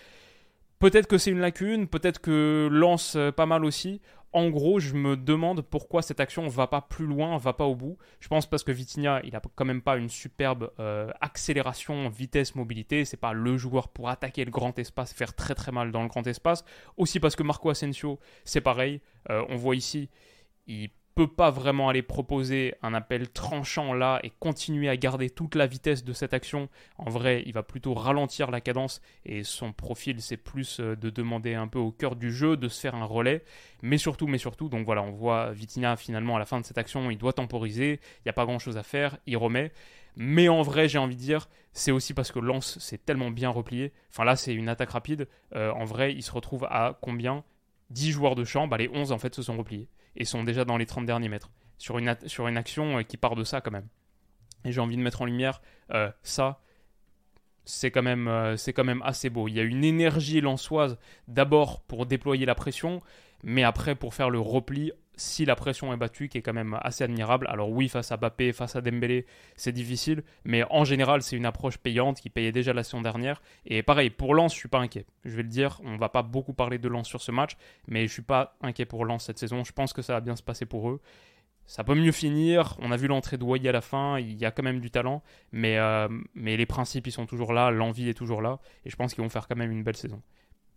Peut-être 0.78 1.06
que 1.06 1.18
c'est 1.18 1.30
une 1.30 1.40
lacune, 1.40 1.86
peut-être 1.88 2.20
que 2.20 2.68
lance 2.72 3.14
euh, 3.14 3.30
pas 3.30 3.44
mal 3.44 3.66
aussi. 3.66 4.00
En 4.32 4.48
gros, 4.48 4.78
je 4.78 4.94
me 4.94 5.16
demande 5.16 5.62
pourquoi 5.62 6.02
cette 6.02 6.20
action 6.20 6.46
va 6.46 6.68
pas 6.68 6.80
plus 6.80 7.06
loin, 7.06 7.36
va 7.36 7.52
pas 7.52 7.64
au 7.64 7.74
bout. 7.74 7.98
Je 8.20 8.28
pense 8.28 8.48
parce 8.48 8.62
que 8.62 8.70
Vitinha, 8.70 9.20
il 9.24 9.34
a 9.34 9.42
quand 9.56 9.64
même 9.64 9.82
pas 9.82 9.96
une 9.96 10.08
superbe 10.08 10.70
euh, 10.78 11.10
accélération, 11.20 12.08
vitesse, 12.08 12.54
mobilité. 12.54 13.04
C'est 13.04 13.16
pas 13.16 13.32
le 13.32 13.56
joueur 13.56 13.88
pour 13.88 14.08
attaquer 14.08 14.44
le 14.44 14.52
grand 14.52 14.78
espace, 14.78 15.12
faire 15.12 15.34
très 15.34 15.56
très 15.56 15.72
mal 15.72 15.90
dans 15.90 16.02
le 16.02 16.08
grand 16.08 16.26
espace. 16.28 16.64
Aussi 16.96 17.18
parce 17.18 17.34
que 17.34 17.42
Marco 17.42 17.70
Asensio, 17.70 18.20
c'est 18.44 18.60
pareil. 18.60 19.00
Euh, 19.30 19.44
on 19.48 19.56
voit 19.56 19.74
ici, 19.74 20.08
il 20.68 20.90
peut 21.20 21.28
pas 21.28 21.50
vraiment 21.50 21.90
aller 21.90 22.00
proposer 22.00 22.74
un 22.82 22.94
appel 22.94 23.28
tranchant 23.28 23.92
là 23.92 24.20
et 24.22 24.32
continuer 24.38 24.88
à 24.88 24.96
garder 24.96 25.28
toute 25.28 25.54
la 25.54 25.66
vitesse 25.66 26.02
de 26.02 26.14
cette 26.14 26.32
action. 26.32 26.70
En 26.96 27.10
vrai, 27.10 27.42
il 27.44 27.52
va 27.52 27.62
plutôt 27.62 27.92
ralentir 27.92 28.50
la 28.50 28.62
cadence 28.62 29.02
et 29.26 29.44
son 29.44 29.74
profil, 29.74 30.22
c'est 30.22 30.38
plus 30.38 30.80
euh, 30.80 30.96
de 30.96 31.10
demander 31.10 31.52
un 31.52 31.68
peu 31.68 31.78
au 31.78 31.90
cœur 31.90 32.16
du 32.16 32.32
jeu, 32.32 32.56
de 32.56 32.68
se 32.68 32.80
faire 32.80 32.94
un 32.94 33.04
relais. 33.04 33.44
Mais 33.82 33.98
surtout, 33.98 34.28
mais 34.28 34.38
surtout, 34.38 34.70
donc 34.70 34.86
voilà, 34.86 35.02
on 35.02 35.10
voit 35.10 35.52
Vitina 35.52 35.94
finalement 35.96 36.36
à 36.36 36.38
la 36.38 36.46
fin 36.46 36.58
de 36.58 36.64
cette 36.64 36.78
action, 36.78 37.10
il 37.10 37.18
doit 37.18 37.34
temporiser, 37.34 38.00
il 38.20 38.22
n'y 38.24 38.30
a 38.30 38.32
pas 38.32 38.46
grand 38.46 38.58
chose 38.58 38.78
à 38.78 38.82
faire, 38.82 39.18
il 39.26 39.36
remet. 39.36 39.72
Mais 40.16 40.48
en 40.48 40.62
vrai, 40.62 40.88
j'ai 40.88 40.96
envie 40.96 41.16
de 41.16 41.20
dire, 41.20 41.50
c'est 41.74 41.90
aussi 41.92 42.14
parce 42.14 42.32
que 42.32 42.38
Lance 42.38 42.78
s'est 42.78 42.96
tellement 42.96 43.30
bien 43.30 43.50
replié. 43.50 43.92
Enfin 44.08 44.24
là, 44.24 44.36
c'est 44.36 44.54
une 44.54 44.70
attaque 44.70 44.90
rapide. 44.90 45.28
Euh, 45.54 45.70
en 45.72 45.84
vrai, 45.84 46.14
il 46.14 46.22
se 46.22 46.32
retrouve 46.32 46.64
à 46.70 46.98
combien? 47.02 47.44
10 47.90 48.12
joueurs 48.12 48.36
de 48.36 48.44
champ, 48.44 48.68
bah, 48.68 48.78
les 48.78 48.88
11 48.88 49.12
en 49.12 49.18
fait 49.18 49.34
se 49.34 49.42
sont 49.42 49.58
repliés 49.58 49.88
et 50.16 50.24
sont 50.24 50.44
déjà 50.44 50.64
dans 50.64 50.76
les 50.76 50.86
30 50.86 51.06
derniers 51.06 51.28
mètres. 51.28 51.50
Sur 51.78 51.98
une, 51.98 52.14
sur 52.26 52.46
une 52.48 52.56
action 52.56 52.98
euh, 52.98 53.02
qui 53.02 53.16
part 53.16 53.36
de 53.36 53.44
ça 53.44 53.60
quand 53.60 53.70
même. 53.70 53.88
Et 54.64 54.72
j'ai 54.72 54.80
envie 54.80 54.96
de 54.96 55.02
mettre 55.02 55.22
en 55.22 55.24
lumière 55.24 55.62
euh, 55.92 56.10
ça. 56.22 56.60
C'est 57.64 57.90
quand, 57.90 58.02
même, 58.02 58.26
euh, 58.26 58.56
c'est 58.56 58.72
quand 58.72 58.84
même 58.84 59.02
assez 59.02 59.30
beau. 59.30 59.48
Il 59.48 59.54
y 59.54 59.60
a 59.60 59.62
une 59.62 59.84
énergie 59.84 60.40
lançoise 60.40 60.98
d'abord 61.28 61.82
pour 61.82 62.06
déployer 62.06 62.44
la 62.46 62.54
pression, 62.54 63.00
mais 63.42 63.62
après 63.62 63.94
pour 63.94 64.14
faire 64.14 64.30
le 64.30 64.40
repli 64.40 64.92
si 65.20 65.44
la 65.44 65.54
pression 65.54 65.92
est 65.92 65.96
battue, 65.96 66.28
qui 66.28 66.38
est 66.38 66.42
quand 66.42 66.54
même 66.54 66.78
assez 66.80 67.04
admirable. 67.04 67.46
Alors 67.50 67.70
oui, 67.70 67.88
face 67.88 68.10
à 68.10 68.16
Bappé, 68.16 68.52
face 68.52 68.74
à 68.74 68.80
Dembélé, 68.80 69.26
c'est 69.54 69.72
difficile, 69.72 70.22
mais 70.44 70.64
en 70.70 70.84
général, 70.84 71.22
c'est 71.22 71.36
une 71.36 71.44
approche 71.44 71.76
payante 71.76 72.20
qui 72.20 72.30
payait 72.30 72.52
déjà 72.52 72.72
la 72.72 72.82
saison 72.82 73.02
dernière. 73.02 73.42
Et 73.66 73.82
pareil, 73.82 74.08
pour 74.08 74.34
Lens, 74.34 74.54
je 74.54 74.58
suis 74.58 74.68
pas 74.68 74.78
inquiet. 74.78 75.04
Je 75.24 75.36
vais 75.36 75.42
le 75.42 75.48
dire, 75.48 75.80
on 75.84 75.98
va 75.98 76.08
pas 76.08 76.22
beaucoup 76.22 76.54
parler 76.54 76.78
de 76.78 76.88
Lens 76.88 77.06
sur 77.06 77.20
ce 77.20 77.32
match, 77.32 77.56
mais 77.86 78.06
je 78.06 78.12
suis 78.12 78.22
pas 78.22 78.56
inquiet 78.62 78.86
pour 78.86 79.04
Lens 79.04 79.24
cette 79.24 79.38
saison. 79.38 79.62
Je 79.62 79.72
pense 79.72 79.92
que 79.92 80.00
ça 80.00 80.14
va 80.14 80.20
bien 80.20 80.36
se 80.36 80.42
passer 80.42 80.64
pour 80.64 80.88
eux. 80.88 81.00
Ça 81.66 81.84
peut 81.84 81.94
mieux 81.94 82.12
finir. 82.12 82.76
On 82.80 82.90
a 82.90 82.96
vu 82.96 83.06
l'entrée 83.06 83.36
de 83.36 83.44
Wai 83.44 83.68
à 83.68 83.72
la 83.72 83.82
fin. 83.82 84.18
Il 84.18 84.36
y 84.38 84.46
a 84.46 84.50
quand 84.50 84.62
même 84.62 84.80
du 84.80 84.90
talent. 84.90 85.22
Mais, 85.52 85.78
euh, 85.78 86.08
mais 86.34 86.56
les 86.56 86.66
principes, 86.66 87.06
ils 87.06 87.12
sont 87.12 87.26
toujours 87.26 87.52
là. 87.52 87.70
L'envie 87.70 88.08
est 88.08 88.14
toujours 88.14 88.42
là. 88.42 88.58
Et 88.84 88.90
je 88.90 88.96
pense 88.96 89.14
qu'ils 89.14 89.22
vont 89.22 89.28
faire 89.28 89.46
quand 89.46 89.54
même 89.54 89.70
une 89.70 89.84
belle 89.84 89.96
saison. 89.96 90.20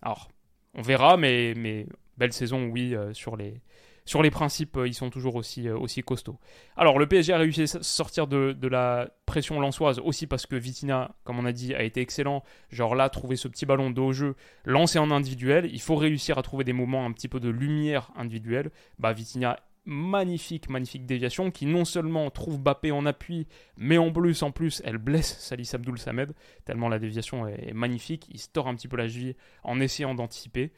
Alors, 0.03 0.29
on 0.75 0.83
verra. 0.83 1.17
Mais, 1.17 1.53
mais 1.55 1.87
belle 2.17 2.33
saison, 2.33 2.65
oui, 2.65 2.93
euh, 2.93 3.13
sur 3.13 3.37
les, 3.37 3.61
sur 4.05 4.21
les 4.21 4.31
principes, 4.31 4.77
ils 4.85 4.93
sont 4.93 5.09
toujours 5.09 5.35
aussi, 5.35 5.69
aussi 5.69 6.01
costauds. 6.01 6.39
Alors, 6.75 6.99
le 6.99 7.07
PSG 7.07 7.33
a 7.33 7.37
réussi 7.37 7.63
à 7.63 7.67
sortir 7.67 8.27
de, 8.27 8.67
la 8.67 9.09
pression 9.25 9.59
lançoise 9.59 9.99
aussi 9.99 10.27
parce 10.27 10.45
que 10.45 10.55
Vitina, 10.55 11.15
comme 11.23 11.39
on 11.39 11.45
a 11.45 11.51
dit, 11.51 11.73
a 11.73 11.83
été 11.83 12.01
excellent. 12.01 12.43
Genre 12.69 12.95
là, 12.95 13.09
trouver 13.09 13.35
ce 13.35 13.47
petit 13.47 13.65
ballon 13.65 13.91
de 13.91 14.01
haut 14.01 14.13
jeu, 14.13 14.35
lancer 14.65 14.99
en 14.99 15.11
individuel. 15.11 15.69
Il 15.71 15.81
faut 15.81 15.95
réussir 15.95 16.37
à 16.37 16.41
trouver 16.41 16.63
des 16.63 16.73
moments 16.73 17.05
un 17.05 17.11
petit 17.11 17.27
peu 17.27 17.39
de 17.39 17.49
lumière 17.49 18.11
individuelle. 18.15 18.71
Bah, 18.99 19.13
Vitina 19.13 19.59
magnifique, 19.85 20.69
magnifique 20.69 21.05
déviation 21.05 21.51
qui 21.51 21.65
non 21.65 21.85
seulement 21.85 22.29
trouve 22.29 22.59
Bappé 22.59 22.91
en 22.91 23.05
appui, 23.05 23.47
mais 23.77 23.97
en 23.97 24.11
plus, 24.11 24.41
en 24.43 24.51
plus, 24.51 24.81
elle 24.85 24.97
blesse 24.97 25.37
Salis 25.39 25.71
Abdoul 25.73 25.99
Samed, 25.99 26.33
tellement 26.65 26.89
la 26.89 26.99
déviation 26.99 27.47
est 27.47 27.73
magnifique. 27.73 28.27
Il 28.31 28.39
store 28.39 28.67
un 28.67 28.75
petit 28.75 28.87
peu 28.87 28.97
la 28.97 29.07
cheville 29.07 29.35
en 29.63 29.79
essayant 29.79 30.15
d'anticiper. 30.15 30.71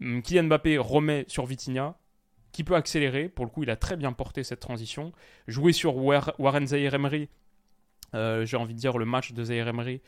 Kylian 0.00 0.44
Mbappé 0.44 0.78
remet 0.78 1.24
sur 1.28 1.46
Vitinha, 1.46 1.96
qui 2.52 2.64
peut 2.64 2.76
accélérer. 2.76 3.28
Pour 3.28 3.44
le 3.44 3.50
coup, 3.50 3.62
il 3.62 3.70
a 3.70 3.76
très 3.76 3.96
bien 3.96 4.12
porté 4.12 4.44
cette 4.44 4.60
transition. 4.60 5.12
Jouer 5.48 5.72
sur 5.72 5.96
Warren 5.96 6.66
Zahir 6.66 6.94
Emery, 6.94 7.28
euh, 8.14 8.44
j'ai 8.44 8.56
envie 8.56 8.74
de 8.74 8.78
dire 8.78 8.98
le 8.98 9.04
match 9.04 9.32
de 9.32 9.44
Zahir 9.44 9.68
Emery, 9.68 10.00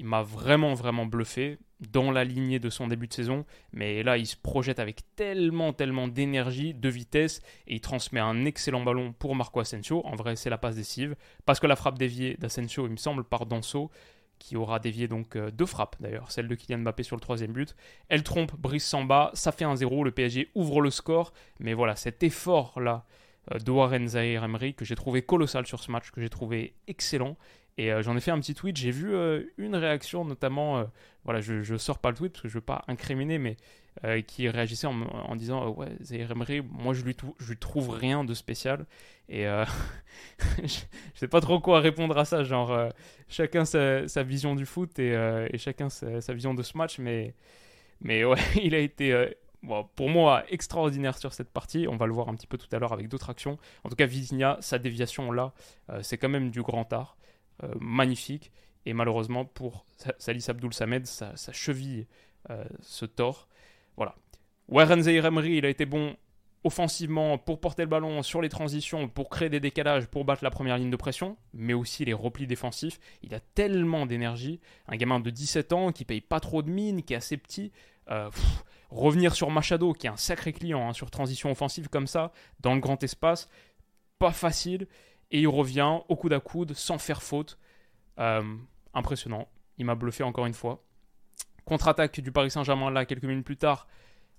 il 0.00 0.06
m'a 0.06 0.22
vraiment, 0.22 0.72
vraiment 0.72 1.04
bluffé 1.04 1.58
dans 1.92 2.10
la 2.10 2.24
lignée 2.24 2.58
de 2.58 2.70
son 2.70 2.88
début 2.88 3.06
de 3.06 3.12
saison. 3.12 3.44
Mais 3.72 4.02
là, 4.02 4.16
il 4.16 4.26
se 4.26 4.36
projette 4.36 4.78
avec 4.78 5.02
tellement, 5.14 5.74
tellement 5.74 6.08
d'énergie, 6.08 6.72
de 6.72 6.88
vitesse, 6.88 7.42
et 7.66 7.74
il 7.74 7.80
transmet 7.80 8.20
un 8.20 8.46
excellent 8.46 8.82
ballon 8.82 9.12
pour 9.12 9.34
Marco 9.34 9.60
Asensio. 9.60 10.04
En 10.06 10.16
vrai, 10.16 10.36
c'est 10.36 10.50
la 10.50 10.58
passe 10.58 10.76
décisive. 10.76 11.16
Parce 11.44 11.60
que 11.60 11.66
la 11.66 11.76
frappe 11.76 11.98
déviée 11.98 12.36
d'Asensio, 12.38 12.86
il 12.86 12.92
me 12.92 12.96
semble, 12.96 13.24
par 13.24 13.44
Danso, 13.44 13.90
qui 14.40 14.56
aura 14.56 14.80
dévié 14.80 15.06
donc 15.06 15.36
euh, 15.36 15.52
deux 15.52 15.66
frappes 15.66 15.94
d'ailleurs, 16.00 16.32
celle 16.32 16.48
de 16.48 16.54
Kylian 16.56 16.78
Mbappé 16.78 17.04
sur 17.04 17.14
le 17.14 17.20
troisième 17.20 17.52
but. 17.52 17.76
Elle 18.08 18.24
trompe 18.24 18.56
Brice 18.56 18.84
Samba, 18.84 19.30
ça 19.34 19.52
fait 19.52 19.64
un 19.64 19.76
0 19.76 20.02
le 20.02 20.10
PSG 20.10 20.50
ouvre 20.56 20.80
le 20.80 20.90
score. 20.90 21.32
Mais 21.60 21.74
voilà, 21.74 21.94
cet 21.94 22.24
effort-là 22.24 23.04
euh, 23.52 23.58
de 23.58 23.70
Warren 23.70 24.08
Zahir 24.08 24.42
Emery 24.42 24.74
que 24.74 24.84
j'ai 24.84 24.96
trouvé 24.96 25.22
colossal 25.22 25.66
sur 25.66 25.80
ce 25.80 25.92
match, 25.92 26.10
que 26.10 26.20
j'ai 26.20 26.30
trouvé 26.30 26.74
excellent. 26.88 27.36
Et 27.78 27.92
euh, 27.92 28.02
j'en 28.02 28.16
ai 28.16 28.20
fait 28.20 28.32
un 28.32 28.40
petit 28.40 28.54
tweet. 28.54 28.76
J'ai 28.76 28.90
vu 28.90 29.14
une 29.58 29.76
réaction, 29.76 30.24
notamment, 30.24 30.84
voilà, 31.24 31.40
je, 31.40 31.62
je 31.62 31.76
sors 31.76 31.98
pas 31.98 32.10
le 32.10 32.16
tweet 32.16 32.32
parce 32.32 32.42
que 32.42 32.48
je 32.48 32.54
veux 32.54 32.60
pas 32.60 32.82
incriminer, 32.88 33.38
mais 33.38 33.56
qui 34.26 34.48
réagissait 34.48 34.86
en, 34.86 35.36
disant 35.36 35.68
Ouais, 35.70 35.88
Zaire 36.02 36.30
Emery, 36.30 36.62
moi 36.62 36.94
je 36.94 37.04
lui, 37.04 37.16
lui 37.48 37.56
trouve 37.56 37.90
rien 37.90 38.24
de 38.24 38.34
spécial. 38.34 38.86
Et 39.28 39.44
je 40.62 40.80
sais 41.14 41.28
pas 41.28 41.40
trop 41.40 41.60
quoi 41.60 41.80
répondre 41.80 42.16
à 42.18 42.24
ça. 42.24 42.42
Genre, 42.42 42.90
chacun 43.28 43.64
sa, 43.64 44.08
sa, 44.08 44.22
vision 44.22 44.54
du 44.54 44.66
foot 44.66 44.98
et, 44.98 45.48
chacun 45.58 45.88
sa, 45.88 46.20
sa, 46.20 46.32
vision 46.32 46.54
de 46.54 46.62
ce 46.62 46.76
match. 46.76 46.98
Mais, 46.98 47.34
mais 48.00 48.24
ouais, 48.24 48.38
il 48.62 48.74
a 48.74 48.78
été. 48.78 49.34
Pour 49.94 50.08
moi, 50.08 50.44
extraordinaire 50.48 51.18
sur 51.18 51.34
cette 51.34 51.50
partie. 51.50 51.86
On 51.86 51.96
va 51.96 52.06
le 52.06 52.12
voir 52.12 52.28
un 52.28 52.34
petit 52.34 52.46
peu 52.46 52.56
tout 52.56 52.68
à 52.72 52.78
l'heure 52.78 52.94
avec 52.94 53.08
d'autres 53.08 53.30
actions. 53.30 53.58
En 53.84 53.90
tout 53.90 53.96
cas, 53.96 54.06
Vizinha, 54.06 54.56
sa 54.60 54.78
déviation 54.78 55.30
là, 55.30 55.52
c'est 56.02 56.16
quand 56.16 56.30
même 56.30 56.50
du 56.50 56.62
grand 56.62 56.90
art. 56.92 57.16
Euh, 57.64 57.74
magnifique. 57.78 58.50
Et 58.86 58.94
malheureusement, 58.94 59.44
pour 59.44 59.84
Salis 60.18 60.46
Abdoul 60.48 60.72
Samed, 60.72 61.06
sa, 61.06 61.34
cheville 61.52 62.06
euh, 62.48 62.64
se 62.80 63.04
tord. 63.04 63.48
Voilà. 64.00 64.14
Warren 64.68 65.02
Zahir 65.02 65.26
Emery, 65.26 65.58
il 65.58 65.66
a 65.66 65.68
été 65.68 65.84
bon 65.84 66.16
offensivement 66.64 67.36
pour 67.36 67.60
porter 67.60 67.82
le 67.82 67.88
ballon 67.88 68.22
sur 68.22 68.40
les 68.40 68.48
transitions, 68.48 69.08
pour 69.08 69.28
créer 69.28 69.50
des 69.50 69.60
décalages, 69.60 70.06
pour 70.06 70.24
battre 70.24 70.42
la 70.42 70.50
première 70.50 70.78
ligne 70.78 70.88
de 70.88 70.96
pression, 70.96 71.36
mais 71.52 71.74
aussi 71.74 72.06
les 72.06 72.14
replis 72.14 72.46
défensifs. 72.46 72.98
Il 73.22 73.34
a 73.34 73.40
tellement 73.40 74.06
d'énergie. 74.06 74.58
Un 74.88 74.96
gamin 74.96 75.20
de 75.20 75.28
17 75.28 75.74
ans 75.74 75.92
qui 75.92 76.06
paye 76.06 76.22
pas 76.22 76.40
trop 76.40 76.62
de 76.62 76.70
mine, 76.70 77.02
qui 77.02 77.12
est 77.12 77.16
assez 77.16 77.36
petit. 77.36 77.72
Euh, 78.10 78.30
revenir 78.88 79.34
sur 79.34 79.50
Machado, 79.50 79.92
qui 79.92 80.06
est 80.06 80.10
un 80.10 80.16
sacré 80.16 80.54
client 80.54 80.88
hein, 80.88 80.94
sur 80.94 81.10
transition 81.10 81.50
offensive 81.50 81.90
comme 81.90 82.06
ça, 82.06 82.32
dans 82.60 82.72
le 82.72 82.80
grand 82.80 83.04
espace, 83.04 83.50
pas 84.18 84.32
facile 84.32 84.86
et 85.30 85.40
il 85.40 85.48
revient 85.48 85.98
au 86.08 86.16
coude 86.16 86.32
à 86.32 86.40
coude 86.40 86.72
sans 86.72 86.96
faire 86.96 87.22
faute. 87.22 87.58
Euh, 88.18 88.42
impressionnant. 88.94 89.46
Il 89.76 89.84
m'a 89.84 89.94
bluffé 89.94 90.24
encore 90.24 90.46
une 90.46 90.54
fois. 90.54 90.82
Contre-attaque 91.64 92.20
du 92.20 92.32
Paris 92.32 92.50
Saint-Germain 92.50 92.90
là 92.90 93.04
quelques 93.04 93.24
minutes 93.24 93.44
plus 93.44 93.56
tard. 93.56 93.86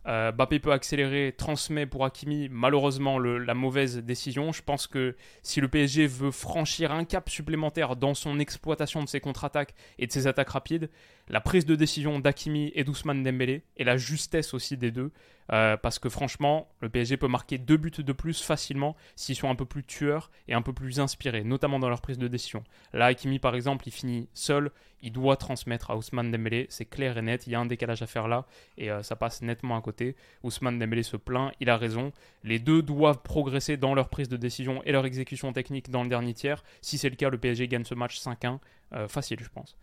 Euh, 0.07 0.31
Bappé 0.31 0.59
peut 0.59 0.71
accélérer, 0.71 1.33
transmet 1.37 1.85
pour 1.85 2.05
Hakimi, 2.05 2.49
malheureusement 2.49 3.19
la 3.19 3.53
mauvaise 3.53 3.97
décision. 3.97 4.51
Je 4.51 4.63
pense 4.63 4.87
que 4.87 5.15
si 5.43 5.61
le 5.61 5.67
PSG 5.67 6.07
veut 6.07 6.31
franchir 6.31 6.91
un 6.91 7.05
cap 7.05 7.29
supplémentaire 7.29 7.95
dans 7.95 8.15
son 8.15 8.39
exploitation 8.39 9.03
de 9.03 9.07
ses 9.07 9.19
contre-attaques 9.19 9.75
et 9.99 10.07
de 10.07 10.11
ses 10.11 10.25
attaques 10.25 10.49
rapides, 10.49 10.89
la 11.31 11.39
prise 11.39 11.65
de 11.65 11.75
décision 11.75 12.19
d'Hakimi 12.19 12.73
et 12.75 12.83
d'Ousmane 12.83 13.23
Dembélé 13.23 13.63
et 13.77 13.85
la 13.85 13.95
justesse 13.95 14.53
aussi 14.53 14.75
des 14.75 14.91
deux, 14.91 15.11
euh, 15.53 15.77
parce 15.77 15.97
que 15.97 16.09
franchement, 16.09 16.67
le 16.81 16.89
PSG 16.89 17.15
peut 17.15 17.29
marquer 17.29 17.57
deux 17.57 17.77
buts 17.77 17.91
de 17.97 18.13
plus 18.13 18.41
facilement 18.41 18.97
s'ils 19.15 19.37
sont 19.37 19.49
un 19.49 19.55
peu 19.55 19.65
plus 19.65 19.85
tueurs 19.85 20.29
et 20.49 20.53
un 20.53 20.61
peu 20.61 20.73
plus 20.73 20.99
inspirés, 20.99 21.45
notamment 21.45 21.79
dans 21.79 21.87
leur 21.87 22.01
prise 22.01 22.17
de 22.17 22.27
décision. 22.27 22.65
Là, 22.91 23.05
Hakimi 23.05 23.39
par 23.39 23.55
exemple, 23.55 23.87
il 23.87 23.91
finit 23.91 24.27
seul, 24.33 24.71
il 25.01 25.13
doit 25.13 25.37
transmettre 25.37 25.89
à 25.89 25.95
Ousmane 25.95 26.31
Dembélé, 26.31 26.67
c'est 26.69 26.85
clair 26.85 27.17
et 27.17 27.21
net, 27.21 27.47
il 27.47 27.53
y 27.53 27.55
a 27.55 27.61
un 27.61 27.65
décalage 27.65 28.01
à 28.01 28.07
faire 28.07 28.27
là 28.27 28.45
et 28.77 28.91
euh, 28.91 29.01
ça 29.01 29.15
passe 29.15 29.41
nettement 29.41 29.77
à 29.77 29.81
côté. 29.81 30.17
Ousmane 30.43 30.79
Dembélé 30.79 31.03
se 31.03 31.15
plaint, 31.15 31.53
il 31.61 31.69
a 31.69 31.77
raison. 31.77 32.11
Les 32.43 32.59
deux 32.59 32.81
doivent 32.81 33.21
progresser 33.21 33.77
dans 33.77 33.95
leur 33.95 34.09
prise 34.09 34.27
de 34.27 34.37
décision 34.37 34.83
et 34.83 34.91
leur 34.91 35.05
exécution 35.05 35.53
technique 35.53 35.89
dans 35.89 36.03
le 36.03 36.09
dernier 36.09 36.33
tiers. 36.33 36.61
Si 36.81 36.97
c'est 36.97 37.09
le 37.09 37.15
cas, 37.15 37.29
le 37.29 37.37
PSG 37.37 37.69
gagne 37.69 37.85
ce 37.85 37.95
match 37.95 38.19
5-1, 38.19 38.59
euh, 38.93 39.07
facile 39.07 39.39
je 39.41 39.49
pense. 39.49 39.77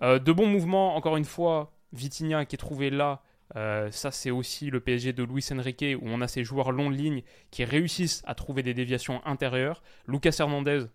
De 0.00 0.32
bons 0.32 0.46
mouvements, 0.46 0.96
encore 0.96 1.16
une 1.16 1.24
fois, 1.24 1.72
Vitinha 1.92 2.44
qui 2.44 2.56
est 2.56 2.58
trouvé 2.58 2.90
là 2.90 3.22
euh, 3.56 3.90
ça, 3.90 4.10
c'est 4.10 4.30
aussi 4.30 4.70
le 4.70 4.80
PSG 4.80 5.12
de 5.12 5.24
Luis 5.24 5.44
Enrique 5.52 5.84
où 6.00 6.04
on 6.04 6.20
a 6.20 6.28
ces 6.28 6.44
joueurs 6.44 6.72
longs 6.72 6.90
de 6.90 6.96
ligne 6.96 7.22
qui 7.50 7.64
réussissent 7.64 8.22
à 8.26 8.34
trouver 8.34 8.62
des 8.62 8.74
déviations 8.74 9.24
intérieures. 9.26 9.82
Lucas 10.06 10.36
Hernandez, 10.38 10.86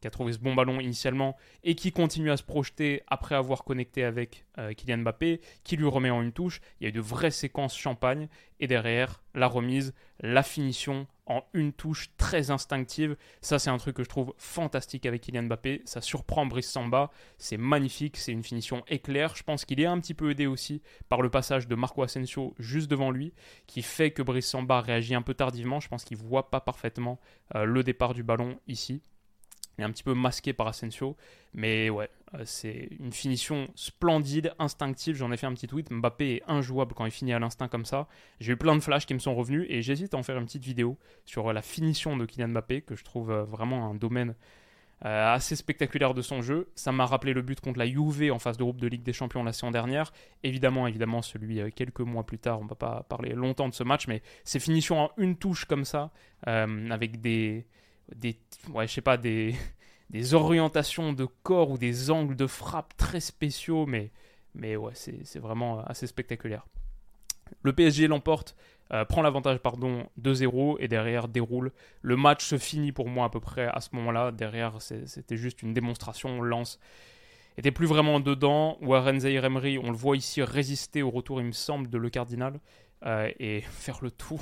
qui 0.00 0.06
a 0.06 0.10
trouvé 0.10 0.32
ce 0.32 0.38
bon 0.38 0.54
ballon 0.54 0.78
initialement 0.80 1.36
et 1.64 1.74
qui 1.74 1.90
continue 1.90 2.30
à 2.30 2.36
se 2.36 2.42
projeter 2.42 3.02
après 3.08 3.34
avoir 3.34 3.64
connecté 3.64 4.04
avec 4.04 4.44
euh, 4.58 4.72
Kylian 4.74 4.98
Mbappé, 4.98 5.40
qui 5.64 5.76
lui 5.76 5.88
remet 5.88 6.10
en 6.10 6.22
une 6.22 6.32
touche. 6.32 6.60
Il 6.80 6.84
y 6.84 6.86
a 6.86 6.90
eu 6.90 6.92
de 6.92 7.00
vraies 7.00 7.32
séquences 7.32 7.76
champagne 7.76 8.28
et 8.60 8.66
derrière, 8.66 9.22
la 9.34 9.48
remise, 9.48 9.94
la 10.20 10.42
finition 10.42 11.06
en 11.28 11.44
une 11.52 11.72
touche 11.72 12.10
très 12.16 12.50
instinctive. 12.50 13.16
Ça, 13.40 13.58
c'est 13.58 13.70
un 13.70 13.78
truc 13.78 13.96
que 13.96 14.02
je 14.02 14.08
trouve 14.08 14.34
fantastique 14.38 15.06
avec 15.06 15.22
Kylian 15.22 15.44
Mbappé. 15.44 15.82
Ça 15.84 16.00
surprend 16.00 16.46
Brice 16.46 16.70
Samba. 16.70 17.10
C'est 17.38 17.56
magnifique. 17.56 18.16
C'est 18.16 18.32
une 18.32 18.42
finition 18.42 18.82
éclair. 18.88 19.36
Je 19.36 19.42
pense 19.42 19.64
qu'il 19.64 19.80
est 19.80 19.86
un 19.86 20.00
petit 20.00 20.14
peu 20.14 20.30
aidé 20.30 20.46
aussi 20.46 20.82
par 21.08 21.22
le 21.22 21.30
passage 21.30 21.68
de 21.68 21.74
Marco 21.74 22.02
Asensio 22.02 22.54
juste 22.58 22.90
devant 22.90 23.10
lui, 23.10 23.32
qui 23.66 23.82
fait 23.82 24.10
que 24.10 24.22
Brice 24.22 24.48
Samba 24.48 24.80
réagit 24.80 25.14
un 25.14 25.22
peu 25.22 25.34
tardivement. 25.34 25.80
Je 25.80 25.88
pense 25.88 26.04
qu'il 26.04 26.16
voit 26.16 26.50
pas 26.50 26.60
parfaitement 26.60 27.20
euh, 27.54 27.64
le 27.64 27.82
départ 27.82 28.14
du 28.14 28.22
ballon 28.22 28.58
ici. 28.66 29.02
Est 29.78 29.84
un 29.84 29.90
petit 29.90 30.02
peu 30.02 30.14
masqué 30.14 30.52
par 30.52 30.66
Asensio. 30.66 31.16
Mais 31.54 31.88
ouais, 31.88 32.10
euh, 32.34 32.42
c'est 32.44 32.88
une 32.98 33.12
finition 33.12 33.68
splendide, 33.74 34.52
instinctive. 34.58 35.16
J'en 35.16 35.30
ai 35.30 35.36
fait 35.36 35.46
un 35.46 35.54
petit 35.54 35.68
tweet. 35.68 35.90
Mbappé 35.90 36.36
est 36.36 36.42
injouable 36.48 36.94
quand 36.94 37.04
il 37.04 37.12
finit 37.12 37.32
à 37.32 37.38
l'instinct 37.38 37.68
comme 37.68 37.84
ça. 37.84 38.08
J'ai 38.40 38.52
eu 38.52 38.56
plein 38.56 38.74
de 38.74 38.80
flashs 38.80 39.06
qui 39.06 39.14
me 39.14 39.18
sont 39.18 39.34
revenus 39.34 39.66
et 39.68 39.82
j'hésite 39.82 40.14
à 40.14 40.16
en 40.16 40.22
faire 40.22 40.36
une 40.38 40.46
petite 40.46 40.64
vidéo 40.64 40.98
sur 41.24 41.48
euh, 41.48 41.52
la 41.52 41.62
finition 41.62 42.16
de 42.16 42.26
Kylian 42.26 42.48
Mbappé, 42.48 42.82
que 42.82 42.96
je 42.96 43.04
trouve 43.04 43.30
euh, 43.30 43.44
vraiment 43.44 43.90
un 43.90 43.94
domaine 43.94 44.34
assez 45.00 45.54
spectaculaire 45.54 46.12
de 46.12 46.22
son 46.22 46.42
jeu. 46.42 46.72
Ça 46.74 46.90
m'a 46.90 47.06
rappelé 47.06 47.32
le 47.32 47.40
but 47.40 47.60
contre 47.60 47.78
la 47.78 47.86
Juve 47.86 48.32
en 48.32 48.40
phase 48.40 48.56
de 48.56 48.64
groupe 48.64 48.80
de 48.80 48.88
Ligue 48.88 49.04
des 49.04 49.12
Champions 49.12 49.44
la 49.44 49.52
saison 49.52 49.70
dernière. 49.70 50.12
Évidemment, 50.42 50.88
évidemment, 50.88 51.22
celui 51.22 51.60
quelques 51.70 52.00
mois 52.00 52.26
plus 52.26 52.40
tard. 52.40 52.58
On 52.58 52.64
ne 52.64 52.68
va 52.68 52.74
pas 52.74 53.06
parler 53.08 53.32
longtemps 53.32 53.68
de 53.68 53.74
ce 53.74 53.84
match, 53.84 54.08
mais 54.08 54.22
ces 54.42 54.58
finitions 54.58 54.98
en 54.98 55.10
une 55.16 55.36
touche 55.36 55.66
comme 55.66 55.84
ça, 55.84 56.10
avec 56.42 57.20
des, 57.20 57.64
des, 58.14 58.38
ouais, 58.72 58.86
je 58.86 58.94
sais 58.94 59.00
pas, 59.00 59.16
des 59.16 59.54
des 60.10 60.34
orientations 60.34 61.12
de 61.12 61.26
corps 61.42 61.70
ou 61.70 61.78
des 61.78 62.10
angles 62.10 62.36
de 62.36 62.46
frappe 62.46 62.96
très 62.96 63.20
spéciaux, 63.20 63.84
mais, 63.86 64.10
mais 64.54 64.76
ouais, 64.76 64.92
c'est 64.94 65.38
vraiment 65.38 65.80
assez 65.84 66.06
spectaculaire. 66.06 66.66
Le 67.62 67.72
PSG 67.72 68.08
l'emporte, 68.08 68.56
euh, 68.92 69.04
prend 69.04 69.20
l'avantage 69.20 69.58
pardon 69.58 70.06
2-0 70.20 70.76
et 70.80 70.88
derrière 70.88 71.28
déroule. 71.28 71.72
Le 72.00 72.16
match 72.16 72.44
se 72.44 72.56
finit 72.56 72.92
pour 72.92 73.08
moi 73.08 73.26
à 73.26 73.28
peu 73.28 73.40
près 73.40 73.66
à 73.66 73.80
ce 73.80 73.90
moment-là. 73.92 74.32
Derrière, 74.32 74.80
c'était 74.80 75.36
juste 75.36 75.62
une 75.62 75.74
démonstration. 75.74 76.40
Lance 76.40 76.78
était 77.58 77.70
plus 77.70 77.86
vraiment 77.86 78.18
dedans. 78.20 78.78
Warren 78.80 79.20
Zahir 79.20 79.44
Emery, 79.44 79.78
on 79.78 79.90
le 79.90 79.96
voit 79.96 80.16
ici 80.16 80.42
résister 80.42 81.02
au 81.02 81.10
retour, 81.10 81.40
il 81.40 81.46
me 81.46 81.52
semble, 81.52 81.90
de 81.90 81.98
Le 81.98 82.08
Cardinal 82.08 82.60
euh, 83.04 83.30
et 83.38 83.60
faire 83.70 83.98
le 84.00 84.10
tour. 84.10 84.40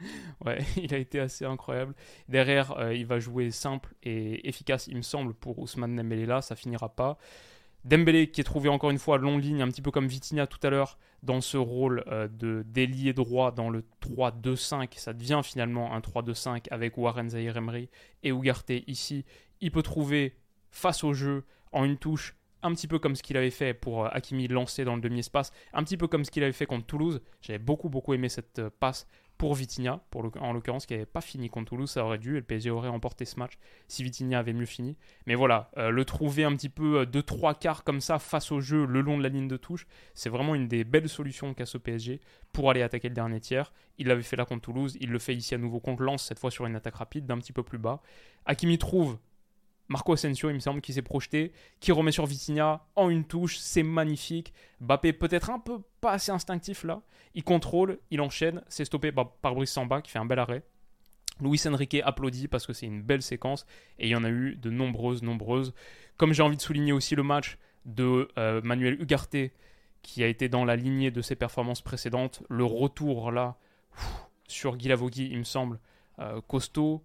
ouais, 0.44 0.58
il 0.76 0.94
a 0.94 0.98
été 0.98 1.20
assez 1.20 1.44
incroyable. 1.44 1.94
Derrière, 2.28 2.72
euh, 2.78 2.94
il 2.94 3.06
va 3.06 3.18
jouer 3.18 3.50
simple 3.50 3.94
et 4.02 4.48
efficace, 4.48 4.86
il 4.86 4.96
me 4.96 5.02
semble, 5.02 5.34
pour 5.34 5.58
Ousmane 5.58 5.96
Dembélé 5.96 6.26
là, 6.26 6.42
ça 6.42 6.56
finira 6.56 6.88
pas. 6.88 7.18
Dembélé 7.84 8.30
qui 8.30 8.40
est 8.40 8.44
trouvé 8.44 8.68
encore 8.68 8.90
une 8.90 8.98
fois 8.98 9.16
long 9.16 9.38
ligne, 9.38 9.62
un 9.62 9.68
petit 9.68 9.82
peu 9.82 9.92
comme 9.92 10.08
Vitinha 10.08 10.48
tout 10.48 10.58
à 10.64 10.70
l'heure, 10.70 10.98
dans 11.22 11.40
ce 11.40 11.56
rôle 11.56 12.02
euh, 12.08 12.26
de 12.26 12.64
délié 12.66 13.12
droit 13.12 13.52
dans 13.52 13.70
le 13.70 13.84
3-2-5. 14.02 14.88
Ça 14.96 15.12
devient 15.12 15.40
finalement 15.44 15.94
un 15.94 16.00
3-2-5 16.00 16.66
avec 16.72 16.98
Warren 16.98 17.30
Zahir 17.30 17.56
et 18.24 18.30
Ugarte 18.30 18.72
ici. 18.88 19.24
Il 19.60 19.70
peut 19.70 19.82
trouver 19.82 20.36
face 20.70 21.04
au 21.04 21.12
jeu 21.12 21.44
en 21.70 21.84
une 21.84 21.96
touche 21.96 22.34
un 22.62 22.74
petit 22.74 22.88
peu 22.88 22.98
comme 22.98 23.14
ce 23.14 23.22
qu'il 23.22 23.36
avait 23.36 23.50
fait 23.50 23.72
pour 23.72 24.04
euh, 24.04 24.08
Hakimi 24.10 24.48
lancer 24.48 24.84
dans 24.84 24.96
le 24.96 25.00
demi-espace, 25.00 25.52
un 25.72 25.84
petit 25.84 25.96
peu 25.96 26.08
comme 26.08 26.24
ce 26.24 26.32
qu'il 26.32 26.42
avait 26.42 26.52
fait 26.52 26.66
contre 26.66 26.86
Toulouse. 26.86 27.20
J'avais 27.40 27.60
beaucoup, 27.60 27.88
beaucoup 27.88 28.14
aimé 28.14 28.28
cette 28.28 28.68
passe 28.80 29.06
pour 29.38 29.54
Vitinha, 29.54 30.00
en 30.40 30.52
l'occurrence, 30.52 30.86
qui 30.86 30.94
n'avait 30.94 31.06
pas 31.06 31.20
fini 31.20 31.48
contre 31.48 31.70
Toulouse, 31.70 31.90
ça 31.90 32.04
aurait 32.04 32.18
dû, 32.18 32.32
et 32.32 32.40
le 32.40 32.42
PSG 32.42 32.70
aurait 32.70 32.88
remporté 32.88 33.24
ce 33.24 33.38
match 33.38 33.58
si 33.88 34.02
Vitinha 34.02 34.38
avait 34.38 34.52
mieux 34.52 34.66
fini. 34.66 34.96
Mais 35.26 35.34
voilà, 35.34 35.70
euh, 35.76 35.90
le 35.90 36.04
trouver 36.04 36.44
un 36.44 36.54
petit 36.54 36.68
peu 36.68 37.06
de 37.06 37.20
trois 37.20 37.54
quarts 37.54 37.84
comme 37.84 38.00
ça 38.00 38.18
face 38.18 38.52
au 38.52 38.60
jeu 38.60 38.86
le 38.86 39.00
long 39.00 39.18
de 39.18 39.22
la 39.22 39.28
ligne 39.28 39.48
de 39.48 39.56
touche, 39.56 39.86
c'est 40.14 40.30
vraiment 40.30 40.54
une 40.54 40.68
des 40.68 40.84
belles 40.84 41.08
solutions 41.08 41.54
qu'a 41.54 41.66
ce 41.66 41.78
PSG 41.78 42.20
pour 42.52 42.70
aller 42.70 42.82
attaquer 42.82 43.08
le 43.08 43.14
dernier 43.14 43.40
tiers. 43.40 43.72
Il 43.98 44.08
l'avait 44.08 44.22
fait 44.22 44.36
là 44.36 44.44
contre 44.44 44.62
Toulouse, 44.62 44.96
il 45.00 45.10
le 45.10 45.18
fait 45.18 45.34
ici 45.34 45.54
à 45.54 45.58
nouveau 45.58 45.80
contre 45.80 46.02
Lens, 46.02 46.22
cette 46.22 46.38
fois 46.38 46.50
sur 46.50 46.66
une 46.66 46.76
attaque 46.76 46.96
rapide 46.96 47.26
d'un 47.26 47.38
petit 47.38 47.52
peu 47.52 47.62
plus 47.62 47.78
bas. 47.78 48.00
Hakimi 48.46 48.78
trouve 48.78 49.18
Marco 49.88 50.12
Asensio, 50.12 50.50
il 50.50 50.54
me 50.54 50.60
semble, 50.60 50.80
qui 50.80 50.92
s'est 50.92 51.02
projeté, 51.02 51.52
qui 51.80 51.92
remet 51.92 52.12
sur 52.12 52.26
Vitinha 52.26 52.84
en 52.96 53.08
une 53.08 53.24
touche, 53.24 53.58
c'est 53.58 53.82
magnifique. 53.82 54.52
Bappé 54.80 55.12
peut-être 55.12 55.50
un 55.50 55.58
peu 55.58 55.80
pas 56.00 56.12
assez 56.12 56.32
instinctif 56.32 56.84
là. 56.84 57.02
Il 57.34 57.44
contrôle, 57.44 57.98
il 58.10 58.20
enchaîne, 58.20 58.62
c'est 58.68 58.84
stoppé 58.84 59.12
par 59.12 59.54
Brice 59.54 59.70
Samba 59.70 60.00
qui 60.02 60.10
fait 60.10 60.18
un 60.18 60.26
bel 60.26 60.38
arrêt. 60.38 60.62
Luis 61.40 61.60
Enrique 61.66 62.00
applaudit 62.02 62.48
parce 62.48 62.66
que 62.66 62.72
c'est 62.72 62.86
une 62.86 63.02
belle 63.02 63.22
séquence 63.22 63.66
et 63.98 64.06
il 64.06 64.10
y 64.10 64.16
en 64.16 64.24
a 64.24 64.30
eu 64.30 64.56
de 64.56 64.70
nombreuses, 64.70 65.22
nombreuses. 65.22 65.74
Comme 66.16 66.32
j'ai 66.32 66.42
envie 66.42 66.56
de 66.56 66.62
souligner 66.62 66.92
aussi 66.92 67.14
le 67.14 67.22
match 67.22 67.58
de 67.84 68.28
euh, 68.38 68.60
Manuel 68.62 69.00
Ugarte 69.00 69.36
qui 70.02 70.22
a 70.22 70.28
été 70.28 70.48
dans 70.48 70.64
la 70.64 70.76
lignée 70.76 71.10
de 71.10 71.20
ses 71.20 71.36
performances 71.36 71.82
précédentes, 71.82 72.42
le 72.48 72.64
retour 72.64 73.30
là 73.32 73.58
sur 74.48 74.76
Guilavogui, 74.76 75.28
il 75.30 75.38
me 75.38 75.44
semble, 75.44 75.78
euh, 76.20 76.40
costaud, 76.46 77.04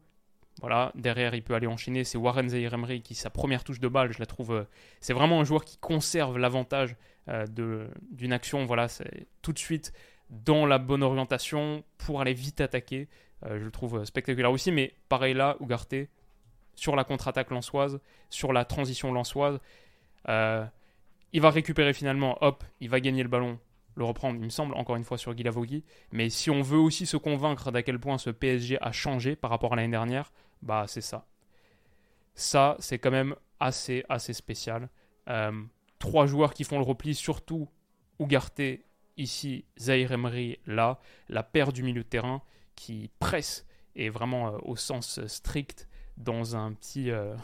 voilà, 0.61 0.91
derrière, 0.95 1.33
il 1.33 1.43
peut 1.43 1.55
aller 1.55 1.67
enchaîner. 1.67 2.03
C'est 2.03 2.17
Warren 2.17 2.49
Zahir 2.49 2.73
Emery 2.73 3.01
qui, 3.01 3.15
sa 3.15 3.29
première 3.29 3.63
touche 3.63 3.79
de 3.79 3.87
balle, 3.87 4.13
je 4.13 4.19
la 4.19 4.27
trouve. 4.27 4.51
Euh, 4.53 4.63
c'est 4.99 5.13
vraiment 5.13 5.41
un 5.41 5.43
joueur 5.43 5.65
qui 5.65 5.77
conserve 5.77 6.37
l'avantage 6.37 6.95
euh, 7.29 7.87
d'une 8.11 8.31
action. 8.31 8.65
Voilà, 8.65 8.87
c'est 8.87 9.27
tout 9.41 9.53
de 9.53 9.59
suite 9.59 9.91
dans 10.29 10.65
la 10.65 10.77
bonne 10.77 11.01
orientation 11.01 11.83
pour 11.97 12.21
aller 12.21 12.33
vite 12.33 12.61
attaquer. 12.61 13.09
Euh, 13.43 13.59
je 13.59 13.65
le 13.65 13.71
trouve 13.71 14.05
spectaculaire 14.05 14.51
aussi. 14.51 14.71
Mais 14.71 14.93
pareil 15.09 15.33
là, 15.33 15.57
Ugarte, 15.61 15.95
sur 16.75 16.95
la 16.95 17.03
contre-attaque 17.03 17.49
lançoise, 17.49 17.99
sur 18.29 18.53
la 18.53 18.63
transition 18.63 19.11
lançoise, 19.11 19.59
il 20.27 21.41
va 21.41 21.49
récupérer 21.49 21.93
finalement, 21.93 22.37
hop, 22.41 22.63
il 22.81 22.89
va 22.89 22.99
gagner 22.99 23.23
le 23.23 23.29
ballon 23.29 23.57
le 23.95 24.05
reprendre, 24.05 24.37
il 24.37 24.43
me 24.45 24.49
semble, 24.49 24.73
encore 24.75 24.95
une 24.95 25.03
fois 25.03 25.17
sur 25.17 25.33
Guilavogui. 25.33 25.83
Mais 26.11 26.29
si 26.29 26.49
on 26.49 26.61
veut 26.61 26.77
aussi 26.77 27.05
se 27.05 27.17
convaincre 27.17 27.71
d'à 27.71 27.83
quel 27.83 27.99
point 27.99 28.17
ce 28.17 28.29
PSG 28.29 28.77
a 28.81 28.91
changé 28.91 29.35
par 29.35 29.49
rapport 29.49 29.73
à 29.73 29.75
l'année 29.75 29.91
dernière, 29.91 30.31
bah 30.61 30.85
c'est 30.87 31.01
ça. 31.01 31.25
Ça, 32.33 32.75
c'est 32.79 32.99
quand 32.99 33.11
même 33.11 33.35
assez, 33.59 34.03
assez 34.09 34.33
spécial. 34.33 34.89
Euh, 35.29 35.51
trois 35.99 36.25
joueurs 36.25 36.53
qui 36.53 36.63
font 36.63 36.77
le 36.77 36.85
repli, 36.85 37.13
surtout 37.13 37.69
Ugarte 38.19 38.61
ici, 39.17 39.65
Zahir 39.79 40.11
Emery 40.11 40.59
là, 40.65 40.99
la 41.29 41.43
paire 41.43 41.73
du 41.73 41.83
milieu 41.83 42.03
de 42.03 42.07
terrain 42.07 42.41
qui 42.75 43.09
presse 43.19 43.65
et 43.95 44.09
vraiment 44.09 44.47
euh, 44.47 44.57
au 44.63 44.75
sens 44.75 45.25
strict 45.27 45.87
dans 46.17 46.55
un 46.55 46.73
petit... 46.73 47.11
Euh, 47.11 47.35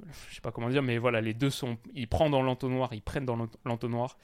je 0.28 0.34
sais 0.34 0.40
pas 0.40 0.50
comment 0.50 0.70
dire, 0.70 0.82
mais 0.82 0.98
voilà, 0.98 1.20
les 1.20 1.34
deux 1.34 1.50
sont... 1.50 1.78
Ils 1.94 2.08
prennent 2.08 2.30
dans 2.30 2.42
l'entonnoir, 2.42 2.92
ils 2.92 3.02
prennent 3.02 3.26
dans 3.26 3.48
l'entonnoir. 3.64 4.16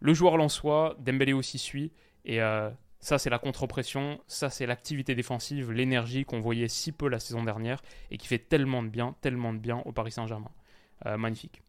Le 0.00 0.14
joueur 0.14 0.36
l'ençoit, 0.36 0.96
Dembélé 0.98 1.32
aussi 1.32 1.58
suit. 1.58 1.92
Et 2.24 2.42
euh, 2.42 2.70
ça, 3.06 3.18
c'est 3.18 3.30
la 3.30 3.38
contre-pression, 3.38 4.18
ça, 4.26 4.50
c'est 4.50 4.66
l'activité 4.66 5.14
défensive, 5.14 5.70
l'énergie 5.70 6.24
qu'on 6.24 6.40
voyait 6.40 6.66
si 6.66 6.90
peu 6.90 7.08
la 7.08 7.20
saison 7.20 7.44
dernière 7.44 7.80
et 8.10 8.18
qui 8.18 8.26
fait 8.26 8.40
tellement 8.40 8.82
de 8.82 8.88
bien, 8.88 9.14
tellement 9.20 9.52
de 9.52 9.60
bien 9.60 9.80
au 9.84 9.92
Paris 9.92 10.10
Saint-Germain. 10.10 10.50
Euh, 11.06 11.16
magnifique. 11.16 11.62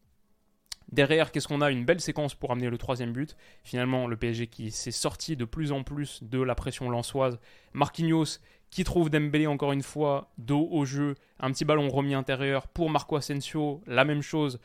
Derrière, 0.90 1.30
qu'est-ce 1.30 1.46
qu'on 1.46 1.60
a? 1.60 1.70
Une 1.70 1.84
belle 1.84 2.00
séquence 2.00 2.34
pour 2.34 2.50
amener 2.50 2.68
le 2.68 2.76
troisième 2.76 3.12
but. 3.12 3.36
Finalement, 3.62 4.08
le 4.08 4.16
PSG 4.16 4.48
qui 4.48 4.72
s'est 4.72 4.90
sorti 4.90 5.36
de 5.36 5.44
plus 5.44 5.70
en 5.70 5.84
plus 5.84 6.24
de 6.24 6.42
la 6.42 6.56
pression 6.56 6.90
lançoise. 6.90 7.38
Marquinhos 7.72 8.40
qui 8.70 8.82
trouve 8.82 9.08
Dembélé 9.08 9.46
encore 9.46 9.70
une 9.70 9.84
fois 9.84 10.32
dos 10.38 10.66
au 10.72 10.84
jeu. 10.84 11.14
Un 11.38 11.52
petit 11.52 11.64
ballon 11.64 11.88
remis 11.88 12.14
intérieur 12.14 12.66
pour 12.66 12.90
Marco 12.90 13.14
Asensio. 13.14 13.80
La 13.86 14.04
même 14.04 14.22
chose 14.22 14.58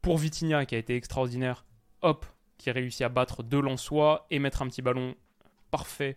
pour 0.00 0.16
Vitinha 0.16 0.64
qui 0.64 0.76
a 0.76 0.78
été 0.78 0.94
extraordinaire. 0.94 1.64
Hop, 2.02 2.24
qui 2.56 2.70
réussit 2.70 3.02
à 3.02 3.08
battre 3.08 3.42
deux 3.42 3.60
Lensois 3.60 4.28
et 4.30 4.38
mettre 4.38 4.62
un 4.62 4.68
petit 4.68 4.80
ballon 4.80 5.16
parfait 5.70 6.16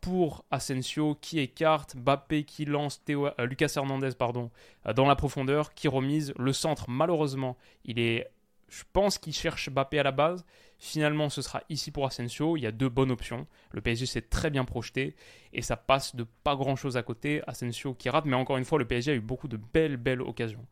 pour 0.00 0.44
Asensio 0.50 1.16
qui 1.20 1.40
écarte, 1.40 1.96
Bappé 1.96 2.44
qui 2.44 2.64
lance 2.64 3.02
euh, 3.10 3.46
Lucas 3.46 3.72
Hernandez 3.76 4.10
pardon, 4.18 4.50
euh, 4.86 4.92
dans 4.92 5.06
la 5.06 5.16
profondeur, 5.16 5.74
qui 5.74 5.88
remise 5.88 6.32
le 6.38 6.52
centre 6.52 6.86
malheureusement. 6.88 7.56
Il 7.84 7.98
est 7.98 8.30
je 8.70 8.84
pense 8.92 9.18
qu'il 9.18 9.34
cherche 9.34 9.68
Bappé 9.68 9.98
à 9.98 10.04
la 10.04 10.12
base. 10.12 10.44
Finalement, 10.78 11.28
ce 11.28 11.42
sera 11.42 11.62
ici 11.68 11.90
pour 11.90 12.06
Asensio. 12.06 12.56
Il 12.56 12.60
y 12.60 12.66
a 12.66 12.72
deux 12.72 12.88
bonnes 12.88 13.10
options. 13.10 13.46
Le 13.72 13.80
PSG 13.80 14.06
s'est 14.06 14.22
très 14.22 14.48
bien 14.48 14.64
projeté 14.64 15.16
et 15.52 15.60
ça 15.60 15.76
passe 15.76 16.14
de 16.14 16.24
pas 16.44 16.54
grand 16.54 16.76
chose 16.76 16.96
à 16.96 17.02
côté. 17.02 17.42
Asensio 17.46 17.94
qui 17.94 18.08
rate, 18.08 18.24
mais 18.26 18.36
encore 18.36 18.56
une 18.56 18.64
fois, 18.64 18.78
le 18.78 18.86
PSG 18.86 19.10
a 19.10 19.14
eu 19.14 19.20
beaucoup 19.20 19.48
de 19.48 19.56
belles, 19.58 19.96
belles 19.96 20.22
occasions. 20.22 20.64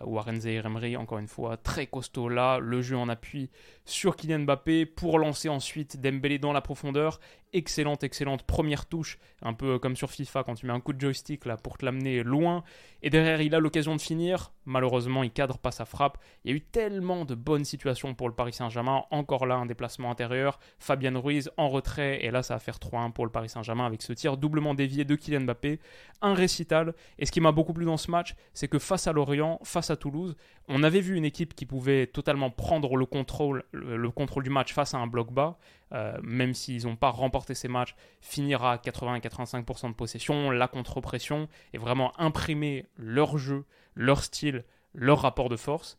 Euh, 0.00 0.04
Warren 0.04 0.40
Emery, 0.46 0.96
encore 0.96 1.18
une 1.18 1.28
fois, 1.28 1.56
très 1.56 1.86
costaud 1.86 2.28
là, 2.28 2.58
le 2.58 2.80
jeu 2.80 2.96
en 2.96 3.08
appui 3.08 3.50
sur 3.84 4.16
Kylian 4.16 4.40
Mbappé 4.40 4.86
pour 4.86 5.18
lancer 5.18 5.48
ensuite 5.48 6.00
Dembélé 6.00 6.38
dans 6.38 6.52
la 6.52 6.60
profondeur. 6.60 7.20
Excellente, 7.52 8.04
excellente 8.04 8.44
première 8.44 8.86
touche, 8.86 9.18
un 9.42 9.54
peu 9.54 9.78
comme 9.78 9.96
sur 9.96 10.10
FIFA 10.10 10.44
quand 10.44 10.54
tu 10.54 10.66
mets 10.66 10.72
un 10.72 10.80
coup 10.80 10.92
de 10.92 11.00
joystick 11.00 11.44
là 11.46 11.56
pour 11.56 11.78
te 11.78 11.84
l'amener 11.84 12.22
loin. 12.22 12.62
Et 13.02 13.10
derrière, 13.10 13.40
il 13.40 13.54
a 13.54 13.58
l'occasion 13.58 13.96
de 13.96 14.00
finir. 14.00 14.52
Malheureusement, 14.66 15.22
il 15.22 15.30
cadre 15.30 15.58
pas 15.58 15.70
sa 15.70 15.84
frappe. 15.84 16.18
Il 16.44 16.50
y 16.50 16.54
a 16.54 16.56
eu 16.56 16.60
tellement 16.60 17.24
de 17.24 17.34
bonnes 17.34 17.64
situations 17.64 18.14
pour 18.14 18.28
le 18.28 18.34
Paris 18.34 18.52
Saint-Germain. 18.52 19.04
Encore 19.10 19.46
là, 19.46 19.56
un 19.56 19.66
déplacement 19.66 20.10
intérieur. 20.10 20.58
Fabien 20.78 21.18
Ruiz 21.18 21.50
en 21.56 21.68
retrait. 21.70 22.24
Et 22.24 22.30
là, 22.30 22.42
ça 22.42 22.54
va 22.54 22.60
faire 22.60 22.76
3-1 22.76 23.12
pour 23.12 23.24
le 23.24 23.32
Paris 23.32 23.48
Saint-Germain 23.48 23.86
avec 23.86 24.02
ce 24.02 24.12
tir 24.12 24.36
doublement 24.36 24.74
dévié 24.74 25.04
de 25.04 25.16
Kylian 25.16 25.40
Mbappé. 25.40 25.80
Un 26.20 26.34
récital. 26.34 26.94
Et 27.18 27.24
ce 27.24 27.32
qui 27.32 27.40
m'a 27.40 27.52
beaucoup 27.52 27.72
plu 27.72 27.86
dans 27.86 27.96
ce 27.96 28.10
match, 28.10 28.34
c'est 28.52 28.68
que 28.68 28.78
face 28.78 29.06
à 29.06 29.12
Lorient, 29.12 29.58
face 29.64 29.90
à 29.90 29.96
Toulouse, 29.96 30.36
on 30.68 30.82
avait 30.82 31.00
vu 31.00 31.16
une 31.16 31.24
équipe 31.24 31.54
qui 31.54 31.64
pouvait 31.64 32.06
totalement 32.06 32.50
prendre 32.50 32.96
le 32.96 33.06
contrôle, 33.06 33.64
le, 33.72 34.10
contrôle 34.10 34.44
du 34.44 34.50
match 34.50 34.74
face 34.74 34.94
à 34.94 34.98
un 34.98 35.06
bloc 35.06 35.32
bas. 35.32 35.58
Euh, 35.92 36.16
même 36.22 36.54
s'ils 36.54 36.86
n'ont 36.86 36.94
pas 36.94 37.10
remporté 37.10 37.39
ces 37.54 37.68
matchs, 37.68 37.94
finir 38.20 38.64
à 38.64 38.76
80-85% 38.76 39.88
de 39.88 39.94
possession, 39.94 40.50
la 40.50 40.68
contre-pression, 40.68 41.48
et 41.72 41.78
vraiment 41.78 42.12
imprimer 42.20 42.86
leur 42.96 43.38
jeu, 43.38 43.64
leur 43.94 44.22
style, 44.22 44.64
leur 44.94 45.20
rapport 45.20 45.48
de 45.48 45.56
force. 45.56 45.98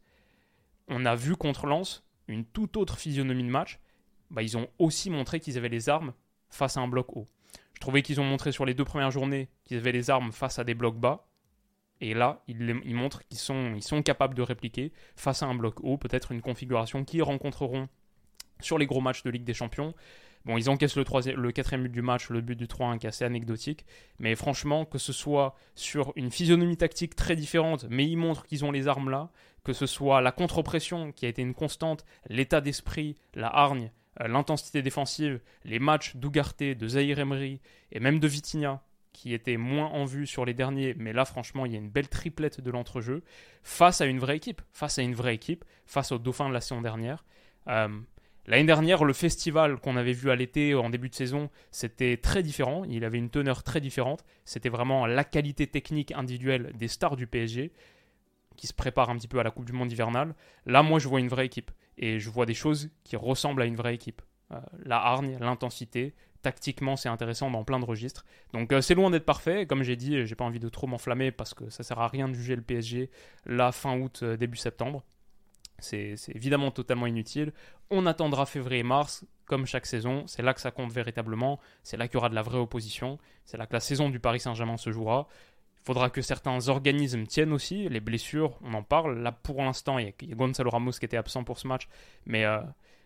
On 0.87 1.05
a 1.05 1.15
vu 1.15 1.35
contre 1.35 1.67
Lens 1.67 2.03
une 2.27 2.45
toute 2.45 2.77
autre 2.77 2.97
physionomie 2.97 3.43
de 3.43 3.49
match. 3.49 3.79
Bah, 4.29 4.41
ils 4.41 4.57
ont 4.57 4.67
aussi 4.79 5.09
montré 5.09 5.39
qu'ils 5.39 5.57
avaient 5.57 5.69
les 5.69 5.89
armes 5.89 6.13
face 6.49 6.77
à 6.77 6.81
un 6.81 6.87
bloc 6.87 7.15
haut. 7.15 7.27
Je 7.73 7.79
trouvais 7.79 8.01
qu'ils 8.01 8.21
ont 8.21 8.25
montré 8.25 8.51
sur 8.51 8.65
les 8.65 8.73
deux 8.73 8.85
premières 8.85 9.11
journées 9.11 9.49
qu'ils 9.65 9.77
avaient 9.77 9.91
les 9.91 10.09
armes 10.09 10.31
face 10.31 10.59
à 10.59 10.63
des 10.63 10.73
blocs 10.73 10.97
bas. 10.97 11.25
Et 11.99 12.13
là, 12.13 12.41
ils, 12.47 12.95
montrent 12.95 13.23
qu'ils 13.27 13.37
sont, 13.37 13.73
ils 13.75 13.83
sont 13.83 14.01
capables 14.01 14.33
de 14.33 14.41
répliquer 14.41 14.91
face 15.15 15.43
à 15.43 15.45
un 15.45 15.53
bloc 15.53 15.79
haut, 15.83 15.97
peut-être 15.97 16.31
une 16.31 16.41
configuration 16.41 17.05
qu'ils 17.05 17.21
rencontreront 17.21 17.89
sur 18.59 18.77
les 18.77 18.87
gros 18.87 19.01
matchs 19.01 19.23
de 19.23 19.29
Ligue 19.29 19.43
des 19.43 19.53
Champions. 19.53 19.93
Bon, 20.45 20.57
ils 20.57 20.69
encaissent 20.69 20.95
le, 20.95 21.05
le 21.35 21.51
quatrième 21.51 21.83
but 21.83 21.91
du 21.91 22.01
match, 22.01 22.29
le 22.29 22.41
but 22.41 22.55
du 22.55 22.65
3-1 22.65 22.97
qui 22.97 23.05
est 23.05 23.09
assez 23.09 23.25
anecdotique. 23.25 23.85
Mais 24.19 24.35
franchement, 24.35 24.85
que 24.85 24.97
ce 24.97 25.13
soit 25.13 25.55
sur 25.75 26.13
une 26.15 26.31
physionomie 26.31 26.77
tactique 26.77 27.15
très 27.15 27.35
différente, 27.35 27.85
mais 27.89 28.07
ils 28.07 28.17
montrent 28.17 28.45
qu'ils 28.45 28.65
ont 28.65 28.71
les 28.71 28.87
armes 28.87 29.09
là, 29.09 29.29
que 29.63 29.73
ce 29.73 29.85
soit 29.85 30.21
la 30.21 30.31
contre-pression 30.31 31.11
qui 31.11 31.25
a 31.25 31.29
été 31.29 31.41
une 31.41 31.53
constante, 31.53 32.05
l'état 32.27 32.61
d'esprit, 32.61 33.15
la 33.35 33.47
hargne, 33.47 33.91
euh, 34.19 34.27
l'intensité 34.27 34.81
défensive, 34.81 35.39
les 35.63 35.79
matchs 35.79 36.15
d'Ugarte, 36.15 36.63
de 36.63 36.87
Zahir 36.87 37.19
Emery 37.19 37.61
et 37.91 37.99
même 37.99 38.19
de 38.19 38.27
Vitinha, 38.27 38.81
qui 39.13 39.33
était 39.33 39.57
moins 39.57 39.87
en 39.87 40.05
vue 40.05 40.25
sur 40.25 40.45
les 40.45 40.53
derniers, 40.53 40.95
mais 40.97 41.13
là 41.13 41.25
franchement 41.25 41.65
il 41.65 41.73
y 41.73 41.75
a 41.75 41.79
une 41.79 41.89
belle 41.89 42.09
triplette 42.09 42.61
de 42.61 42.71
l'entrejeu, 42.71 43.23
face 43.63 44.01
à 44.01 44.05
une 44.05 44.19
vraie 44.19 44.37
équipe, 44.37 44.61
face 44.71 44.99
à 44.99 45.01
une 45.01 45.15
vraie 45.15 45.35
équipe, 45.35 45.65
face 45.85 46.11
au 46.11 46.17
Dauphin 46.17 46.49
de 46.49 46.53
la 46.53 46.61
saison 46.61 46.81
dernière. 46.81 47.23
Euh, 47.67 47.99
L'année 48.47 48.65
dernière, 48.65 49.03
le 49.03 49.13
festival 49.13 49.77
qu'on 49.77 49.95
avait 49.95 50.13
vu 50.13 50.31
à 50.31 50.35
l'été 50.35 50.73
en 50.73 50.89
début 50.89 51.09
de 51.09 51.15
saison, 51.15 51.49
c'était 51.69 52.17
très 52.17 52.41
différent. 52.41 52.83
Il 52.85 53.05
avait 53.05 53.19
une 53.19 53.29
teneur 53.29 53.63
très 53.63 53.79
différente. 53.79 54.23
C'était 54.45 54.69
vraiment 54.69 55.05
la 55.05 55.23
qualité 55.23 55.67
technique 55.67 56.11
individuelle 56.11 56.73
des 56.75 56.87
stars 56.87 57.15
du 57.15 57.27
PSG 57.27 57.71
qui 58.57 58.67
se 58.67 58.73
préparent 58.73 59.09
un 59.09 59.17
petit 59.17 59.27
peu 59.27 59.39
à 59.39 59.43
la 59.43 59.51
Coupe 59.51 59.65
du 59.65 59.73
Monde 59.73 59.91
hivernale. 59.91 60.35
Là, 60.65 60.83
moi, 60.83 60.99
je 60.99 61.07
vois 61.07 61.19
une 61.19 61.29
vraie 61.29 61.45
équipe 61.45 61.71
et 61.97 62.19
je 62.19 62.29
vois 62.29 62.45
des 62.45 62.53
choses 62.53 62.89
qui 63.03 63.15
ressemblent 63.15 63.61
à 63.61 63.65
une 63.65 63.75
vraie 63.75 63.95
équipe. 63.95 64.21
Euh, 64.51 64.59
la 64.85 64.97
hargne, 64.97 65.37
l'intensité, 65.39 66.13
tactiquement, 66.41 66.95
c'est 66.95 67.09
intéressant 67.09 67.49
dans 67.49 67.63
plein 67.63 67.79
de 67.79 67.85
registres. 67.85 68.25
Donc, 68.53 68.73
euh, 68.73 68.81
c'est 68.81 68.95
loin 68.95 69.09
d'être 69.09 69.25
parfait. 69.25 69.65
Comme 69.65 69.83
j'ai 69.83 69.95
dit, 69.95 70.25
j'ai 70.25 70.35
pas 70.35 70.43
envie 70.43 70.59
de 70.59 70.69
trop 70.69 70.87
m'enflammer 70.87 71.31
parce 71.31 71.53
que 71.53 71.69
ça 71.69 71.83
sert 71.83 71.99
à 71.99 72.07
rien 72.07 72.27
de 72.27 72.33
juger 72.33 72.55
le 72.55 72.61
PSG 72.61 73.09
là 73.45 73.71
fin 73.71 73.97
août, 73.97 74.21
euh, 74.23 74.37
début 74.37 74.57
septembre. 74.57 75.03
C'est 75.81 76.15
évidemment 76.33 76.71
totalement 76.71 77.07
inutile. 77.07 77.53
On 77.89 78.05
attendra 78.05 78.45
février-mars, 78.45 79.25
comme 79.45 79.65
chaque 79.65 79.85
saison. 79.85 80.25
C'est 80.27 80.41
là 80.41 80.53
que 80.53 80.61
ça 80.61 80.71
compte 80.71 80.91
véritablement. 80.91 81.59
C'est 81.83 81.97
là 81.97 82.07
qu'il 82.07 82.15
y 82.15 82.17
aura 82.17 82.29
de 82.29 82.35
la 82.35 82.41
vraie 82.41 82.57
opposition. 82.57 83.19
C'est 83.45 83.57
là 83.57 83.65
que 83.65 83.73
la 83.73 83.79
saison 83.79 84.09
du 84.09 84.19
Paris 84.19 84.39
Saint-Germain 84.39 84.77
se 84.77 84.91
jouera. 84.91 85.27
Il 85.81 85.85
faudra 85.85 86.09
que 86.09 86.21
certains 86.21 86.69
organismes 86.69 87.25
tiennent 87.25 87.51
aussi. 87.51 87.89
Les 87.89 87.99
blessures, 87.99 88.57
on 88.63 88.73
en 88.75 88.83
parle. 88.83 89.19
Là, 89.19 89.31
pour 89.31 89.57
l'instant, 89.57 89.97
il 89.97 90.13
y, 90.21 90.31
a 90.31 90.35
Gonzalo 90.35 90.69
Ramos 90.69 90.91
qui 90.91 91.05
était 91.05 91.17
absent 91.17 91.43
pour 91.43 91.59
ce 91.59 91.67
match. 91.67 91.89
Mais 92.25 92.45
euh, 92.45 92.61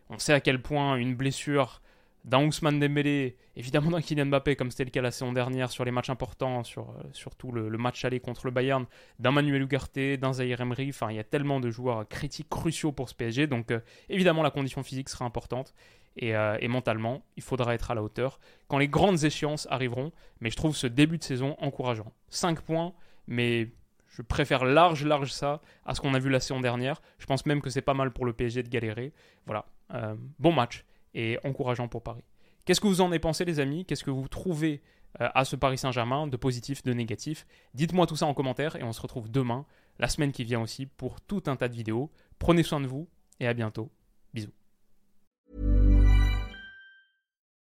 on 0.10 0.20
sait 0.20 0.34
à 0.34 0.42
quel 0.42 0.62
point 0.62 0.98
une 0.98 1.16
blessure 1.16 1.82
d'un 2.26 2.44
Ousmane 2.44 2.80
Dembélé, 2.80 3.38
évidemment 3.56 3.92
d'un 3.92 4.02
Kylian 4.02 4.26
Mbappé, 4.26 4.56
comme 4.56 4.72
c'était 4.72 4.86
le 4.86 4.90
cas 4.90 5.02
la 5.02 5.12
saison 5.12 5.32
dernière 5.32 5.70
sur 5.70 5.86
les 5.86 5.92
matchs 5.92 6.10
importants, 6.10 6.64
sur, 6.64 6.90
euh, 6.90 7.04
surtout 7.12 7.52
le, 7.52 7.70
match 7.78 8.04
aller 8.04 8.20
contre 8.20 8.48
le 8.48 8.52
Bayern, 8.52 8.86
d'un 9.20 9.32
Manuel 9.32 9.62
Ugarte, 9.62 10.00
d'un 10.20 10.34
Zahir 10.34 10.60
Emery. 10.60 10.90
Enfin, 10.90 11.12
il 11.12 11.18
y 11.18 11.20
a 11.20 11.24
tellement 11.24 11.60
de 11.60 11.70
joueurs 11.70 12.08
critiques 12.08 12.50
cruciaux 12.50 12.92
pour 12.92 13.10
ce 13.10 13.14
PSG. 13.14 13.46
Donc, 13.46 13.70
euh, 13.70 13.80
évidemment, 14.10 14.42
la 14.42 14.50
condition 14.50 14.82
physique 14.82 15.08
sera 15.08 15.24
importante. 15.24 15.76
Euh, 16.24 16.58
et, 16.60 16.68
mentalement, 16.68 17.24
il 17.38 17.44
faudra 17.44 17.76
être 17.76 17.92
à 17.92 17.96
la 17.96 18.02
hauteur 18.02 18.40
quand 18.70 18.80
les 18.80 18.88
grandes 18.88 19.24
échéances 19.24 19.68
arriveront. 19.70 20.12
Mais 20.40 20.50
je 20.50 20.56
trouve 20.56 20.76
ce 20.76 20.88
début 20.88 21.20
de 21.20 21.24
saison 21.24 21.56
encourageant. 21.60 22.12
5 22.30 22.62
points, 22.62 22.94
mais 23.28 23.70
je 24.08 24.24
préfère 24.24 24.66
large, 24.66 25.06
large 25.06 25.32
ça 25.32 25.62
à 25.86 25.94
ce 25.94 26.02
qu'on 26.02 26.16
a 26.16 26.20
vu 26.20 26.32
la 26.32 26.40
saison 26.40 26.60
dernière. 26.60 27.04
Je 27.20 27.28
pense 27.28 27.46
même 27.46 27.62
que 27.62 27.70
c'est 27.70 27.82
pas 27.82 27.94
mal 27.94 28.12
pour 28.12 28.26
le 28.26 28.34
PSG 28.34 28.64
de 28.64 28.70
galérer. 28.70 29.14
Voilà, 29.46 29.68
bon 30.40 30.54
match 30.54 30.86
et 31.16 31.40
encourageant 31.44 31.88
pour 31.88 32.04
Paris. 32.04 32.24
Qu'est-ce 32.66 32.82
que 32.82 32.88
vous 32.88 33.02
en 33.02 33.08
avez 33.08 33.20
pensé, 33.20 33.46
les 33.46 33.60
amis? 33.60 33.86
Qu'est-ce 33.86 34.04
que 34.04 34.12
vous 34.12 34.28
trouvez 34.28 34.82
euh, 35.22 35.30
à 35.34 35.46
ce 35.46 35.56
Paris 35.56 35.78
Saint-Germain 35.78 36.28
de 36.28 36.38
positif, 36.38 36.84
de 36.84 36.94
négatif? 36.94 37.48
Dites-moi 37.74 38.06
tout 38.06 38.16
ça 38.16 38.26
en 38.26 38.34
commentaire 38.34 38.76
et 38.76 38.84
on 38.84 38.92
se 38.92 39.02
retrouve 39.02 39.32
demain, 39.32 39.66
la 39.98 40.10
semaine 40.10 40.32
qui 40.32 40.44
vient 40.44 40.62
aussi, 40.62 40.86
pour 40.86 41.22
tout 41.22 41.44
un 41.48 41.56
tas 41.56 41.70
de 41.70 41.76
vidéos. 41.76 42.12
Prenez 42.38 42.64
soin 42.64 42.82
de 42.82 42.88
vous 42.88 43.08
et 43.40 43.48
à 43.48 43.54
bientôt. 43.54 43.90
Bisous. 44.34 44.65